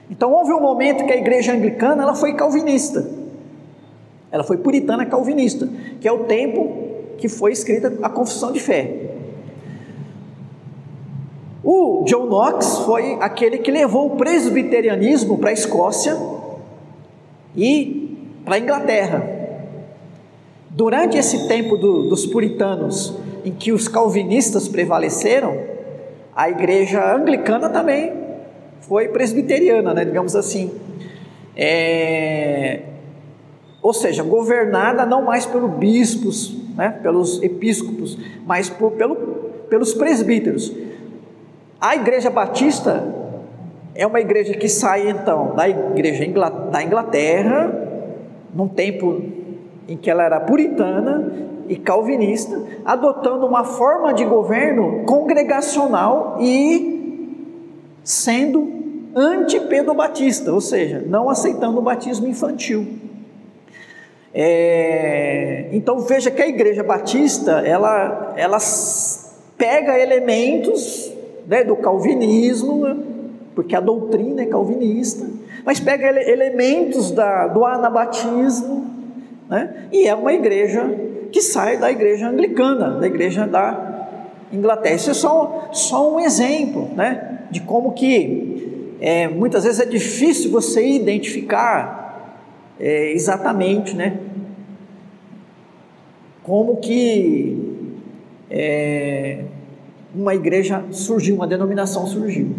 Então 0.09 0.31
houve 0.31 0.51
um 0.51 0.59
momento 0.59 1.05
que 1.05 1.13
a 1.13 1.17
igreja 1.17 1.53
anglicana 1.53 2.01
ela 2.01 2.15
foi 2.15 2.33
calvinista. 2.33 3.07
Ela 4.31 4.43
foi 4.43 4.57
puritana 4.57 5.05
calvinista, 5.05 5.69
que 6.01 6.07
é 6.07 6.11
o 6.11 6.23
tempo 6.23 6.89
que 7.19 7.29
foi 7.29 7.51
escrita 7.51 7.93
a 8.01 8.09
confissão 8.09 8.51
de 8.51 8.59
fé. 8.59 9.08
O 11.71 12.03
John 12.03 12.25
Knox 12.25 12.79
foi 12.79 13.19
aquele 13.21 13.59
que 13.59 13.69
levou 13.69 14.07
o 14.07 14.15
presbiterianismo 14.17 15.37
para 15.37 15.51
a 15.51 15.53
Escócia 15.53 16.17
e 17.55 18.17
para 18.43 18.55
a 18.55 18.57
Inglaterra. 18.57 19.23
Durante 20.71 21.15
esse 21.15 21.47
tempo 21.47 21.77
do, 21.77 22.09
dos 22.09 22.25
puritanos, 22.25 23.15
em 23.45 23.51
que 23.51 23.71
os 23.71 23.87
calvinistas 23.87 24.67
prevaleceram, 24.67 25.61
a 26.35 26.49
igreja 26.49 27.15
anglicana 27.15 27.69
também 27.69 28.13
foi 28.81 29.09
presbiteriana, 29.09 29.93
né, 29.93 30.03
digamos 30.03 30.35
assim. 30.35 30.71
É, 31.55 32.79
ou 33.79 33.93
seja, 33.93 34.23
governada 34.23 35.05
não 35.05 35.21
mais 35.21 35.45
pelos 35.45 35.69
bispos, 35.73 36.51
né, 36.75 36.97
pelos 37.03 37.43
episcopos, 37.43 38.17
mas 38.43 38.71
por, 38.71 38.93
pelo, 38.93 39.15
pelos 39.69 39.93
presbíteros. 39.93 40.88
A 41.81 41.95
igreja 41.95 42.29
batista 42.29 43.07
é 43.95 44.05
uma 44.05 44.19
igreja 44.19 44.53
que 44.53 44.67
sai 44.67 45.09
então 45.09 45.55
da 45.55 45.69
igreja 45.69 46.25
da 46.69 46.83
Inglaterra, 46.83 47.71
num 48.53 48.67
tempo 48.67 49.21
em 49.87 49.95
que 49.95 50.09
ela 50.09 50.23
era 50.23 50.41
puritana 50.41 51.31
e 51.69 51.77
calvinista, 51.77 52.61
adotando 52.83 53.45
uma 53.45 53.63
forma 53.63 54.13
de 54.13 54.25
governo 54.25 55.05
congregacional 55.05 56.37
e 56.41 57.21
sendo 58.03 58.67
anti-pedobatista, 59.15 60.51
ou 60.51 60.59
seja, 60.59 61.01
não 61.07 61.29
aceitando 61.29 61.79
o 61.79 61.81
batismo 61.81 62.27
infantil. 62.27 62.87
É, 64.33 65.69
então 65.71 65.99
veja 65.99 66.29
que 66.29 66.41
a 66.41 66.47
igreja 66.47 66.83
batista 66.83 67.61
ela, 67.65 68.33
ela 68.35 68.57
pega 69.57 69.97
elementos 69.97 71.18
né, 71.49 71.63
do 71.63 71.75
calvinismo, 71.75 72.85
porque 73.55 73.75
a 73.75 73.79
doutrina 73.79 74.43
é 74.43 74.45
calvinista, 74.45 75.25
mas 75.65 75.79
pega 75.79 76.07
ele, 76.07 76.31
elementos 76.31 77.09
da, 77.09 77.47
do 77.47 77.65
anabatismo, 77.65 78.85
né, 79.49 79.87
e 79.91 80.07
é 80.07 80.13
uma 80.13 80.31
igreja 80.31 80.85
que 81.31 81.41
sai 81.41 81.77
da 81.77 81.91
igreja 81.91 82.29
anglicana, 82.29 82.99
da 82.99 83.07
igreja 83.07 83.47
da 83.47 84.07
Inglaterra. 84.53 84.95
Isso 84.95 85.09
é 85.09 85.13
só, 85.15 85.69
só 85.71 86.15
um 86.15 86.19
exemplo 86.19 86.89
né, 86.95 87.39
de 87.49 87.61
como 87.61 87.93
que 87.93 88.95
é, 89.01 89.27
muitas 89.27 89.63
vezes 89.63 89.79
é 89.79 89.85
difícil 89.85 90.51
você 90.51 90.87
identificar 90.87 92.37
é, 92.79 93.11
exatamente 93.11 93.95
né, 93.95 94.19
como 96.43 96.77
que 96.77 97.57
é, 98.51 99.45
uma 100.13 100.33
igreja 100.33 100.83
surgiu, 100.91 101.35
uma 101.35 101.47
denominação 101.47 102.05
surgiu. 102.07 102.55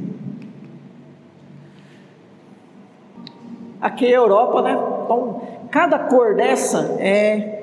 Aqui 3.80 4.06
é 4.06 4.10
a 4.10 4.16
Europa, 4.16 4.62
né? 4.62 4.78
Então, 5.04 5.42
cada 5.70 5.98
cor 5.98 6.34
dessa 6.34 6.96
é 6.98 7.60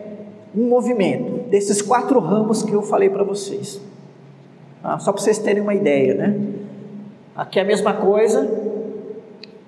um 0.56 0.68
movimento, 0.68 1.50
desses 1.50 1.82
quatro 1.82 2.20
ramos 2.20 2.64
que 2.64 2.74
eu 2.74 2.82
falei 2.82 3.10
para 3.10 3.24
vocês. 3.24 3.80
Ah, 4.84 4.98
só 4.98 5.12
para 5.12 5.22
vocês 5.22 5.38
terem 5.38 5.62
uma 5.62 5.76
ideia, 5.76 6.16
né? 6.16 6.40
Aqui 7.36 7.60
é 7.60 7.62
a 7.62 7.66
mesma 7.66 7.94
coisa, 7.94 8.50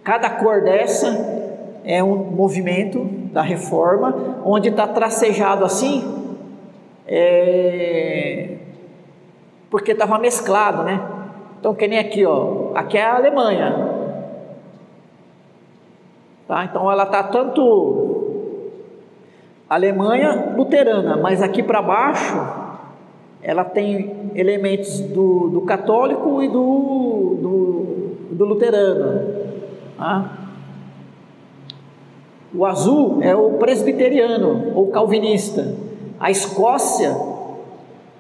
cada 0.03 0.30
cor 0.30 0.63
dessa 0.63 1.39
é 1.84 2.03
um 2.03 2.15
movimento 2.15 3.03
da 3.32 3.41
reforma, 3.41 4.41
onde 4.43 4.70
está 4.70 4.88
tracejado 4.88 5.63
assim, 5.63 6.03
é, 7.05 8.59
porque 9.70 9.91
estava 9.91 10.17
mesclado, 10.17 10.84
né? 10.84 11.01
Então, 11.59 11.76
que 11.76 11.88
nem 11.88 11.99
aqui, 11.99 12.26
ó, 12.26 12.72
aqui 12.74 12.97
é 12.97 13.03
a 13.03 13.15
Alemanha, 13.15 13.89
tá? 16.47 16.63
Então, 16.65 16.91
ela 16.91 17.03
está 17.03 17.24
tanto 17.24 18.20
Alemanha 19.70 20.53
luterana, 20.57 21.17
mas 21.17 21.41
aqui 21.41 21.61
para 21.61 21.82
baixo 21.82 22.59
ela 23.41 23.63
tem 23.63 24.32
elementos 24.36 24.99
do, 24.99 25.49
do 25.49 25.61
católico 25.61 26.41
e 26.43 26.47
do, 26.47 27.38
do, 27.41 28.36
do 28.36 28.45
luterano. 28.45 29.39
Tá? 29.97 30.32
O 32.53 32.65
azul 32.65 33.20
é 33.22 33.36
o 33.36 33.51
presbiteriano 33.53 34.72
ou 34.76 34.88
calvinista. 34.88 35.76
A 36.20 36.30
Escócia, 36.32 37.15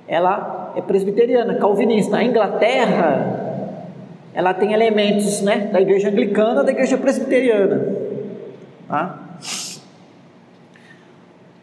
ela 0.07 0.68
é 0.79 0.81
presbiteriana, 0.81 1.55
calvinista. 1.55 2.17
A 2.17 2.23
Inglaterra, 2.23 3.67
ela 4.33 4.53
tem 4.53 4.73
elementos 4.73 5.41
né, 5.41 5.69
da 5.71 5.79
igreja 5.79 6.09
anglicana, 6.09 6.63
da 6.63 6.71
igreja 6.71 6.97
presbiteriana. 6.97 7.95
Tá? 8.87 9.19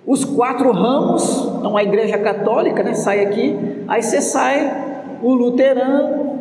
Os 0.06 0.24
quatro 0.24 0.70
ramos, 0.70 1.48
então 1.58 1.76
a 1.76 1.82
igreja 1.82 2.16
católica 2.18 2.82
né, 2.82 2.94
sai 2.94 3.24
aqui, 3.24 3.56
aí 3.88 4.02
você 4.02 4.20
sai 4.20 5.18
o 5.22 5.34
luterano, 5.34 6.38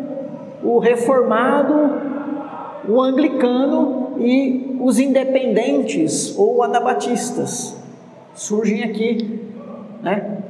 o 0.64 0.78
reformado, 0.78 2.02
o 2.88 3.02
anglicano 3.02 4.14
e 4.20 4.78
os 4.80 5.00
independentes 5.00 6.38
ou 6.38 6.62
anabatistas 6.62 7.76
surgem 8.36 8.84
aqui, 8.84 9.42
né? 10.04 10.45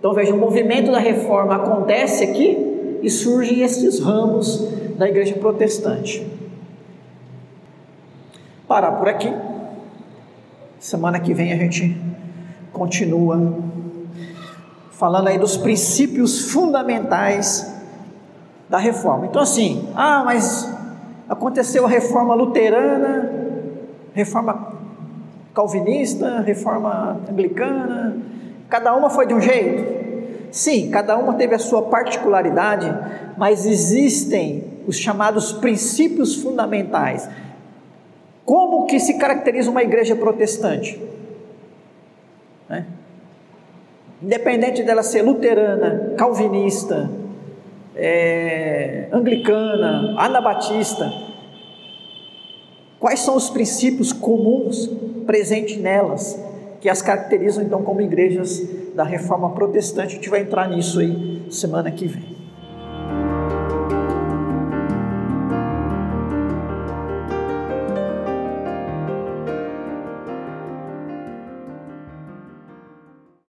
Então 0.00 0.14
veja, 0.14 0.34
o 0.34 0.38
movimento 0.38 0.90
da 0.90 0.98
reforma 0.98 1.56
acontece 1.56 2.24
aqui 2.24 2.98
e 3.02 3.10
surgem 3.10 3.60
esses 3.60 4.00
ramos 4.00 4.66
da 4.96 5.06
igreja 5.06 5.34
protestante. 5.34 6.26
Parar 8.66 8.92
por 8.92 9.08
aqui. 9.08 9.30
Semana 10.78 11.20
que 11.20 11.34
vem 11.34 11.52
a 11.52 11.56
gente 11.56 12.00
continua 12.72 13.58
falando 14.90 15.28
aí 15.28 15.38
dos 15.38 15.58
princípios 15.58 16.50
fundamentais 16.50 17.78
da 18.70 18.78
reforma. 18.78 19.26
Então 19.26 19.42
assim, 19.42 19.86
ah, 19.94 20.22
mas 20.24 20.66
aconteceu 21.28 21.84
a 21.84 21.88
reforma 21.88 22.34
luterana, 22.34 23.30
reforma 24.14 24.72
calvinista, 25.54 26.40
reforma 26.40 27.20
anglicana, 27.30 28.16
Cada 28.70 28.94
uma 28.94 29.10
foi 29.10 29.26
de 29.26 29.34
um 29.34 29.40
jeito? 29.40 30.00
Sim, 30.52 30.90
cada 30.90 31.16
uma 31.18 31.34
teve 31.34 31.54
a 31.54 31.58
sua 31.58 31.82
particularidade, 31.82 32.86
mas 33.36 33.66
existem 33.66 34.64
os 34.86 34.96
chamados 34.96 35.52
princípios 35.52 36.36
fundamentais. 36.36 37.28
Como 38.44 38.86
que 38.86 38.98
se 38.98 39.18
caracteriza 39.18 39.70
uma 39.70 39.82
igreja 39.82 40.14
protestante? 40.14 41.00
Né? 42.68 42.86
Independente 44.22 44.82
dela 44.82 45.02
ser 45.02 45.22
luterana, 45.22 46.14
calvinista, 46.16 47.10
é, 47.96 49.08
anglicana, 49.12 50.14
anabatista, 50.18 51.12
quais 52.98 53.20
são 53.20 53.36
os 53.36 53.50
princípios 53.50 54.12
comuns 54.12 54.88
presentes 55.26 55.76
nelas? 55.76 56.49
Que 56.80 56.88
as 56.88 57.02
caracterizam 57.02 57.62
então 57.62 57.82
como 57.82 58.00
igrejas 58.00 58.62
da 58.94 59.04
reforma 59.04 59.50
protestante. 59.50 60.12
A 60.12 60.14
gente 60.16 60.30
vai 60.30 60.40
entrar 60.40 60.68
nisso 60.68 61.00
aí 61.00 61.46
semana 61.50 61.90
que 61.90 62.06
vem. 62.06 62.39